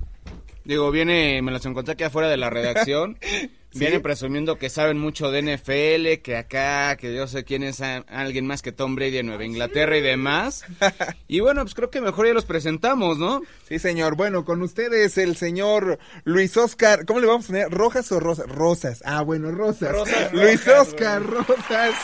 Digo, 0.66 0.92
viene, 0.92 1.42
me 1.44 1.52
los 1.52 1.66
encontré 1.66 1.94
aquí 1.94 2.04
afuera 2.04 2.28
de 2.28 2.38
la 2.38 2.50
redacción. 2.50 3.18
Vienen 3.76 4.02
presumiendo 4.02 4.58
que 4.58 4.70
saben 4.70 4.98
mucho 4.98 5.32
de 5.32 5.42
NFL, 5.42 6.22
que 6.24 6.38
acá, 6.38 6.96
que 6.96 7.14
yo 7.14 7.28
sé 7.28 7.44
quién 7.44 7.64
es 7.64 7.82
a- 7.82 8.06
alguien 8.08 8.48
más 8.48 8.62
que 8.62 8.72
Tom 8.72 8.96
Brady 8.96 9.18
en 9.20 9.28
Nueva 9.28 9.44
Inglaterra 9.46 9.98
y 9.98 10.02
demás. 10.02 10.64
Y 11.28 11.40
bueno, 11.40 11.62
pues 11.64 11.74
creo 11.74 11.90
que 11.90 12.02
mejor 12.02 12.28
ya 12.28 12.34
los 12.34 12.46
presentamos, 12.46 13.18
¿no? 13.18 13.42
Sí, 13.68 13.80
señor. 13.80 14.16
Bueno, 14.16 14.46
con 14.46 14.62
ustedes 14.62 15.18
el 15.18 15.36
señor 15.36 15.98
Luis 16.24 16.56
Oscar. 16.56 17.06
¿Cómo 17.06 17.20
le 17.20 17.26
vamos 17.28 17.46
a 17.46 17.48
poner? 17.48 17.72
¿Rojas 17.72 18.12
o 18.12 18.20
Rosas? 18.20 18.48
Rosas. 18.48 19.02
Ah, 19.06 19.22
bueno, 19.24 19.52
Rosas. 19.52 19.92
Rosas 19.92 20.32
Luis 20.34 20.64
Rojas, 20.66 20.88
Oscar 20.90 21.24
Rosas. 21.24 21.96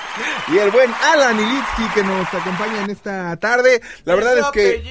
Y 0.51 0.57
el 0.57 0.71
buen 0.71 0.89
Alan 1.03 1.39
Ilitsky 1.39 1.84
que 1.93 2.03
nos 2.03 2.27
acompaña 2.34 2.84
en 2.84 2.89
esta 2.89 3.38
tarde. 3.38 3.79
La 4.05 4.15
verdad 4.15 4.39
es 4.39 4.45
que 4.53 4.84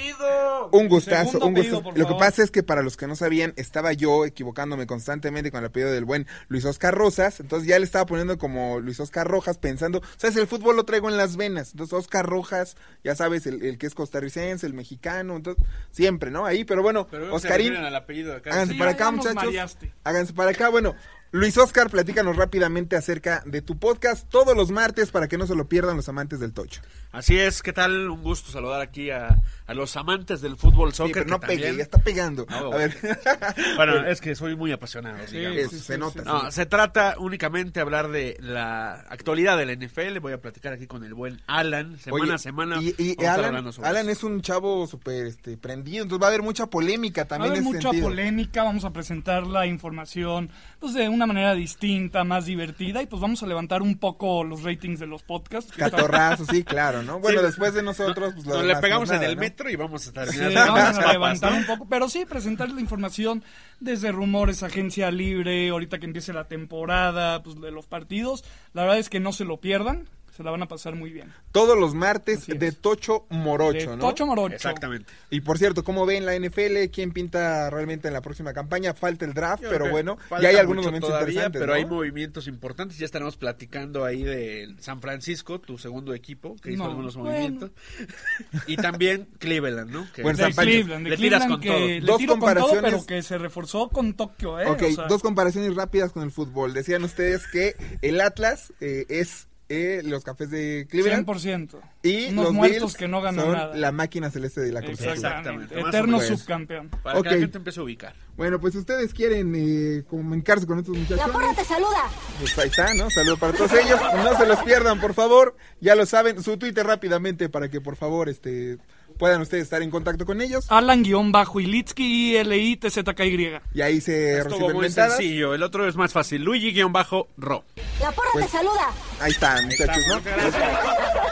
un 0.71 0.89
gustazo, 0.89 1.33
Segundo 1.33 1.47
un 1.49 1.53
apellido, 1.57 1.83
por 1.83 1.99
Lo 1.99 2.07
que 2.07 2.15
pasa 2.15 2.43
es 2.45 2.51
que 2.53 2.63
para 2.63 2.83
los 2.83 2.97
que 2.97 3.07
no 3.09 3.17
sabían, 3.17 3.53
estaba 3.57 3.93
yo 3.93 4.25
equivocándome 4.25 4.87
constantemente 4.87 5.51
con 5.51 5.61
el 5.61 5.67
apellido 5.67 5.91
del 5.91 6.05
buen 6.05 6.27
Luis 6.49 6.65
Oscar 6.65 6.70
Rosas. 6.95 7.41
Entonces 7.41 7.69
ya 7.69 7.79
le 7.79 7.85
estaba 7.85 8.07
poniendo 8.07 8.39
como 8.39 8.81
Luis 8.81 9.01
Oscar 9.01 9.27
Rojas 9.27 9.59
pensando, 9.59 10.03
sabes, 10.17 10.37
el 10.37 10.47
fútbol 10.47 10.77
lo 10.77 10.85
traigo 10.85 11.09
en 11.09 11.17
las 11.17 11.37
venas. 11.37 11.73
Entonces 11.73 11.93
Oscar 11.95 12.27
Rojas, 12.27 12.77
ya 13.05 13.15
sabes, 13.15 13.47
el, 13.47 13.63
el 13.65 13.79
que 13.79 13.87
es 13.87 13.95
costarricense, 13.95 14.67
el 14.67 14.75
mexicano, 14.75 15.37
entonces 15.37 15.65
siempre, 15.91 16.31
¿no? 16.31 16.47
Ahí, 16.47 16.65
pero 16.65 16.83
bueno, 16.83 17.07
Pero 17.11 17.35
Oscarín. 17.35 17.77
al 17.77 17.95
apellido 17.97 18.31
de 18.31 18.37
acá. 18.39 18.51
Háganse 18.53 18.73
Sí, 18.75 18.79
para 18.79 18.91
acá, 18.93 19.11
muchachos. 19.11 19.35
mareaste. 19.35 19.93
Háganse 20.05 20.33
para 20.33 20.51
acá. 20.51 20.69
Bueno, 20.69 20.95
Luis 21.33 21.57
Oscar, 21.59 21.89
platícanos 21.91 22.35
rápidamente 22.37 22.97
acerca 22.97 23.45
de 23.47 23.63
tu 23.63 23.79
podcast 23.79 24.29
todos 24.29 24.57
los 24.57 24.73
martes 24.73 25.13
para 25.13 25.29
que 25.29 25.39
no 25.39 25.47
se 25.47 25.55
lo 25.55 25.69
pierdan 25.69 25.97
los 25.97 26.09
amantes 26.09 26.41
del 26.41 26.53
tocho. 26.53 26.81
Así 27.13 27.39
es, 27.39 27.63
¿qué 27.63 27.73
tal? 27.73 28.11
Un 28.11 28.23
gusto 28.25 28.51
saludar 28.51 28.81
aquí 28.81 29.11
a, 29.11 29.41
a 29.67 29.75
los 29.75 29.97
amantes 29.97 30.41
del 30.41 30.57
fútbol 30.57 30.93
soccer. 30.93 31.13
pero 31.13 31.25
que 31.27 31.31
no 31.31 31.39
pegue, 31.41 31.53
también- 31.55 31.77
ya 31.77 31.83
está 31.85 31.99
pegando. 31.99 32.47
No, 32.51 32.73
a 32.73 32.77
ver. 32.77 32.97
Bueno, 33.77 34.05
es 34.07 34.21
que 34.21 34.35
soy 34.35 34.57
muy 34.57 34.73
apasionado. 34.73 35.19
Sí, 35.29 35.39
digamos. 35.39 35.71
sí, 35.71 35.79
se 35.79 35.99
nota, 35.99 36.23
No, 36.23 36.41
sí. 36.47 36.47
se 36.53 36.67
trata 36.67 37.15
únicamente 37.19 37.75
de 37.79 37.83
hablar 37.83 38.09
de 38.11 38.37
la 38.41 38.95
actualidad 39.09 39.57
del 39.57 39.71
NFL. 39.79 40.19
Voy 40.19 40.33
a 40.33 40.41
platicar 40.41 40.73
aquí 40.73 40.87
con 40.89 41.05
el 41.05 41.15
buen 41.15 41.41
Alan, 41.47 41.97
semana 42.01 42.25
Oye, 42.25 42.33
a 42.35 42.39
semana. 42.39 42.81
Y, 42.83 43.17
Alan, 43.25 44.09
es 44.09 44.25
un 44.25 44.41
chavo 44.43 44.87
súper 44.89 45.27
este, 45.27 45.57
prendido, 45.57 46.03
entonces 46.03 46.23
va 46.23 46.27
a 46.27 46.31
haber 46.31 46.43
mucha 46.43 46.67
polémica 46.67 47.23
Va 47.23 47.25
a 47.25 47.29
también 47.29 47.53
haber 47.53 47.59
en 47.63 47.65
mucha 47.65 47.81
sentido. 47.83 48.09
polémica, 48.09 48.65
vamos 48.65 48.85
a 48.85 48.91
presentar 48.93 49.47
la 49.47 49.67
información 49.67 50.51
pues 50.81 50.95
de 50.95 51.09
una 51.21 51.27
manera 51.35 51.55
distinta, 51.55 52.25
más 52.25 52.47
divertida 52.47 53.03
y 53.03 53.07
pues 53.07 53.21
vamos 53.21 53.43
a 53.43 53.47
levantar 53.47 53.83
un 53.83 53.99
poco 53.99 54.43
los 54.43 54.63
ratings 54.63 54.99
de 55.01 55.07
los 55.07 55.23
podcasts. 55.23 55.73
Catorrazo, 55.77 56.45
sí, 56.47 56.65
claro, 56.65 57.03
¿no? 57.03 57.21
Bueno, 57.21 57.41
Sí. 57.41 57.47
después 57.47 57.75
de 57.75 57.83
nosotros, 57.83 58.33
pues 58.35 58.47
lo 58.47 58.55
Nos 58.55 58.65
le 58.65 58.77
pegamos 58.77 59.11
en 59.11 59.23
el 59.23 59.35
¿no? 59.37 59.41
metro 59.41 59.69
y 59.71 59.77
vamos 59.77 60.09
a 60.09 60.13
terminar. 60.13 60.49
Sí, 60.51 60.55
vamos 60.55 60.99
a 60.99 61.13
levantar 61.13 61.53
un 61.53 61.65
poco, 61.67 61.87
pero 61.89 62.09
sí 62.09 62.25
presentar 62.25 62.71
la 62.71 62.81
información 62.81 63.43
desde 63.81 64.13
rumores, 64.13 64.63
agencia 64.63 65.11
libre, 65.11 65.69
ahorita 65.69 65.99
que 65.99 66.07
empiece 66.07 66.33
la 66.33 66.45
temporada, 66.49 67.43
pues 67.43 67.61
de 67.61 67.71
los 67.71 67.87
partidos. 67.87 68.45
La 68.73 68.83
verdad 68.83 68.99
es 68.99 69.09
que 69.11 69.21
no 69.21 69.33
se 69.33 69.45
lo 69.45 69.59
pierdan. 69.61 70.09
Se 70.41 70.45
la 70.45 70.53
van 70.53 70.63
a 70.63 70.69
pasar 70.69 70.95
muy 70.95 71.11
bien. 71.11 71.31
Todos 71.53 71.79
los 71.79 71.93
martes 71.93 72.47
de 72.47 72.73
Tocho 72.73 73.27
Morocho, 73.29 73.91
De 73.91 73.97
¿no? 73.99 74.09
Tocho 74.09 74.25
Morocho. 74.25 74.55
Exactamente. 74.55 75.13
Y 75.29 75.43
por 75.43 75.59
cierto, 75.59 75.85
¿cómo 75.85 76.07
ven 76.07 76.25
la 76.25 76.35
NFL? 76.35 76.89
¿Quién 76.91 77.13
pinta 77.13 77.69
realmente 77.69 78.09
en 78.09 78.15
la 78.15 78.23
próxima 78.23 78.55
campaña? 78.55 78.95
Falta 78.95 79.27
el 79.27 79.35
draft, 79.35 79.63
Yo 79.65 79.69
pero 79.69 79.81
creo 79.85 79.91
bueno, 79.93 80.17
ya 80.41 80.49
hay 80.49 80.57
algunos 80.57 80.87
momentos 80.87 81.11
todavía, 81.11 81.29
interesantes. 81.45 81.61
pero 81.61 81.73
¿no? 81.75 81.77
hay 81.79 81.85
movimientos 81.85 82.47
importantes. 82.49 82.97
Ya 82.97 83.05
estaremos 83.05 83.37
platicando 83.37 84.03
ahí 84.03 84.23
de 84.23 84.75
San 84.79 85.03
Francisco, 85.03 85.61
tu 85.61 85.77
segundo 85.77 86.15
equipo, 86.15 86.57
que 86.57 86.73
hizo 86.73 86.85
No, 86.85 86.89
algunos 86.89 87.17
bueno. 87.17 87.33
movimientos. 87.33 87.71
Y 88.67 88.77
también 88.79 89.29
Cleveland, 89.39 89.91
¿no? 89.91 90.11
Que 90.15 90.23
Bueno, 90.23 90.39
San. 90.39 90.53
Cleveland, 90.55 91.05
de 91.05 91.11
Le 91.11 91.17
tiras 91.19 91.45
con 91.45 91.61
que 91.61 91.69
todo. 91.69 91.81
le 91.87 92.01
Dos 92.01 92.17
tiro 92.17 92.33
con 92.33 92.41
todo, 92.41 92.55
comparaciones. 92.55 92.83
pero 92.93 93.05
que 93.07 93.23
se 93.23 93.37
reforzó 93.37 93.91
con 93.91 94.15
Tokio, 94.15 94.59
¿eh? 94.59 94.69
Ok, 94.69 94.83
O 94.91 94.93
sea, 94.95 95.07
dos 95.07 95.21
comparaciones 95.21 95.75
rápidas 95.75 96.13
con 96.13 96.23
el 96.23 96.31
fútbol. 96.31 96.73
Decían 96.73 97.05
ustedes 97.05 97.47
que 97.47 97.77
el 98.01 98.23
Atlas 98.23 98.73
eh, 98.81 99.05
es 99.11 99.49
eh, 99.73 100.03
los 100.05 100.25
cafés 100.25 100.51
de 100.51 100.87
Cleveland 100.91 101.25
100%. 101.27 101.81
y 102.03 102.27
Unos 102.33 102.45
los 102.47 102.55
muertos 102.55 102.81
Bills 102.81 102.97
que 102.97 103.07
no 103.09 103.23
ganan 103.23 103.45
son 103.45 103.53
nada. 103.53 103.75
la 103.77 103.93
máquina 103.93 104.29
celeste 104.31 104.61
de 104.63 104.73
la 104.73 104.83
Cruz. 104.83 105.01
Exactamente. 105.01 105.79
Eterno 105.81 106.21
subcampeón. 106.21 106.89
Para 107.05 107.19
Ok. 107.21 107.25
que 107.29 107.31
la 107.35 107.39
gente 107.41 107.59
empiece 107.59 107.79
a 107.79 107.83
ubicar. 107.85 108.15
Bueno, 108.37 108.61
pues 108.61 108.75
ustedes 108.75 109.15
quieren 109.15 109.53
eh, 109.55 110.03
comunicarse 110.11 110.67
con 110.67 110.79
estos 110.81 110.97
muchachos. 110.97 111.19
La 111.27 111.33
porra 111.33 111.55
te 111.55 111.65
saluda. 111.65 112.11
Pues 112.41 112.59
ahí 112.59 112.69
está, 112.69 112.93
¿no? 112.95 113.11
Saludos 113.11 113.39
para 113.39 113.53
todos 113.53 113.73
ellos. 113.75 114.01
No 114.25 114.37
se 114.37 114.47
los 114.47 114.59
pierdan, 114.65 115.01
por 115.01 115.15
favor. 115.15 115.57
Ya 115.81 115.95
lo 115.95 116.05
saben, 116.05 116.43
su 116.43 116.57
Twitter 116.57 116.85
rápidamente 116.85 117.49
para 117.49 117.69
que 117.71 117.81
por 117.81 117.95
favor 117.97 118.29
este 118.29 118.79
puedan 119.21 119.41
ustedes 119.43 119.63
estar 119.65 119.81
en 119.83 119.91
contacto 119.91 120.27
con 120.27 120.41
ellos. 120.41 120.65
Alan-Ilitsky, 120.69 122.33
I-L-I-T-Z-K-Y. 122.37 123.61
Y 123.75 123.81
ahí 123.83 124.01
se 124.01 124.39
Estuvo 124.39 124.55
reciben 124.55 124.73
muy 124.75 124.83
mentadas. 124.87 125.17
sencillo. 125.19 125.55
El 125.55 125.63
otro 125.63 125.87
es 125.87 125.95
más 125.95 126.13
fácil. 126.13 126.43
Luigi-Ro. 126.43 127.65
La 128.01 128.11
porra 128.13 128.31
Pues- 128.33 128.47
te 128.47 128.51
saluda. 128.53 128.91
Ahí 129.21 129.31
están, 129.31 129.67
muchachos, 129.67 130.03
¿no? 130.09 130.21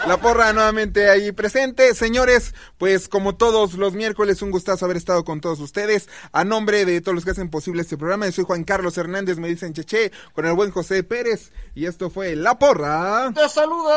La 0.07 0.17
porra 0.19 0.53
nuevamente 0.53 1.09
ahí 1.11 1.33
presente. 1.33 1.95
Señores, 1.95 2.55
pues 2.77 3.09
como 3.09 3.35
todos 3.37 3.75
los 3.75 3.95
miércoles, 3.95 4.43
un 4.43 4.51
gustazo 4.51 4.85
haber 4.85 4.97
estado 4.99 5.25
con 5.25 5.41
todos 5.41 5.59
ustedes. 5.61 6.09
A 6.33 6.45
nombre 6.45 6.85
de 6.85 7.01
todos 7.01 7.15
los 7.15 7.25
que 7.25 7.31
hacen 7.33 7.49
posible 7.51 7.81
este 7.83 7.97
programa, 7.97 8.27
yo 8.27 8.33
soy 8.33 8.45
Juan 8.45 8.65
Carlos 8.65 8.97
Hernández, 8.99 9.39
me 9.39 9.49
dicen 9.49 9.73
Cheche, 9.73 10.13
con 10.35 10.45
el 10.47 10.53
buen 10.53 10.71
José 10.71 11.03
Pérez. 11.03 11.51
Y 11.75 11.87
esto 11.87 12.11
fue 12.11 12.37
La 12.37 12.59
Porra. 12.59 13.33
¡Te 13.35 13.49
saluda! 13.49 13.97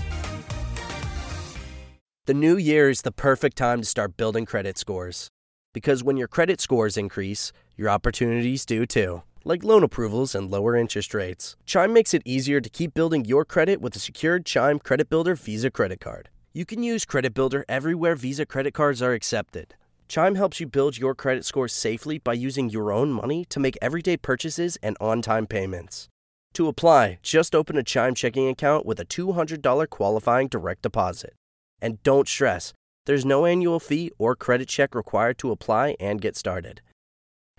The 2.31 2.35
new 2.47 2.55
year 2.55 2.89
is 2.89 3.01
the 3.01 3.11
perfect 3.11 3.57
time 3.57 3.81
to 3.81 3.85
start 3.85 4.15
building 4.15 4.45
credit 4.45 4.77
scores. 4.77 5.27
Because 5.73 6.01
when 6.01 6.15
your 6.15 6.29
credit 6.29 6.61
scores 6.61 6.95
increase, 6.95 7.51
your 7.75 7.89
opportunities 7.89 8.65
do 8.65 8.85
too, 8.85 9.23
like 9.43 9.65
loan 9.65 9.83
approvals 9.83 10.33
and 10.33 10.49
lower 10.49 10.77
interest 10.77 11.13
rates. 11.13 11.57
Chime 11.65 11.91
makes 11.91 12.13
it 12.13 12.21
easier 12.23 12.61
to 12.61 12.69
keep 12.69 12.93
building 12.93 13.25
your 13.25 13.43
credit 13.43 13.81
with 13.81 13.97
a 13.97 13.99
secured 13.99 14.45
Chime 14.45 14.79
Credit 14.79 15.09
Builder 15.09 15.35
Visa 15.35 15.69
credit 15.69 15.99
card. 15.99 16.29
You 16.53 16.63
can 16.63 16.81
use 16.81 17.03
Credit 17.03 17.33
Builder 17.33 17.65
everywhere 17.67 18.15
Visa 18.15 18.45
credit 18.45 18.73
cards 18.73 19.01
are 19.01 19.11
accepted. 19.11 19.75
Chime 20.07 20.35
helps 20.35 20.61
you 20.61 20.67
build 20.67 20.97
your 20.97 21.13
credit 21.13 21.43
score 21.43 21.67
safely 21.67 22.17
by 22.17 22.31
using 22.31 22.69
your 22.69 22.93
own 22.93 23.11
money 23.11 23.43
to 23.49 23.59
make 23.59 23.77
everyday 23.81 24.15
purchases 24.15 24.77
and 24.81 24.95
on 25.01 25.21
time 25.21 25.47
payments. 25.47 26.07
To 26.53 26.69
apply, 26.69 27.19
just 27.23 27.53
open 27.53 27.75
a 27.75 27.83
Chime 27.83 28.15
checking 28.15 28.47
account 28.47 28.85
with 28.85 29.01
a 29.01 29.05
$200 29.05 29.89
qualifying 29.89 30.47
direct 30.47 30.83
deposit. 30.83 31.33
And 31.81 32.01
don't 32.03 32.27
stress, 32.27 32.73
there's 33.05 33.25
no 33.25 33.45
annual 33.45 33.79
fee 33.79 34.11
or 34.17 34.35
credit 34.35 34.67
check 34.67 34.93
required 34.95 35.37
to 35.39 35.51
apply 35.51 35.95
and 35.99 36.21
get 36.21 36.37
started. 36.37 36.81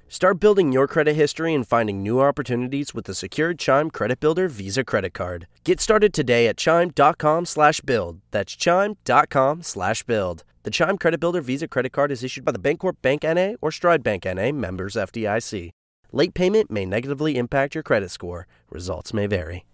Start 0.09 0.39
building 0.41 0.73
your 0.73 0.87
credit 0.87 1.15
history 1.15 1.55
and 1.55 1.67
finding 1.67 2.03
new 2.03 2.21
opportunities 2.21 2.93
with 2.95 3.07
the 3.07 3.15
secured 3.15 3.59
Chime 3.59 3.91
Credit 3.91 4.21
Builder 4.21 4.47
Visa 4.47 4.85
credit 4.85 5.15
card. 5.15 5.47
Get 5.65 5.81
started 5.81 6.13
today 6.13 6.47
at 6.49 6.59
chime.com/build. 6.59 8.21
That's 8.31 8.55
chime.com/build. 8.55 10.45
The 10.65 10.71
Chime 10.71 10.99
Credit 10.99 11.19
Builder 11.19 11.41
Visa 11.41 11.67
credit 11.67 11.93
card 11.93 12.13
is 12.13 12.23
issued 12.23 12.45
by 12.45 12.53
the 12.53 12.59
Bancorp 12.59 12.97
Bank 13.03 13.25
NA 13.25 13.57
or 13.61 13.73
Stride 13.73 14.03
Bank 14.03 14.27
NA, 14.27 14.53
members 14.53 14.97
FDIC. 14.97 15.71
Late 16.13 16.35
payment 16.35 16.71
may 16.71 16.85
negatively 16.85 17.37
impact 17.37 17.75
your 17.75 17.83
credit 17.83 18.11
score. 18.11 18.47
Results 18.71 19.15
may 19.15 19.27
vary. 19.27 19.65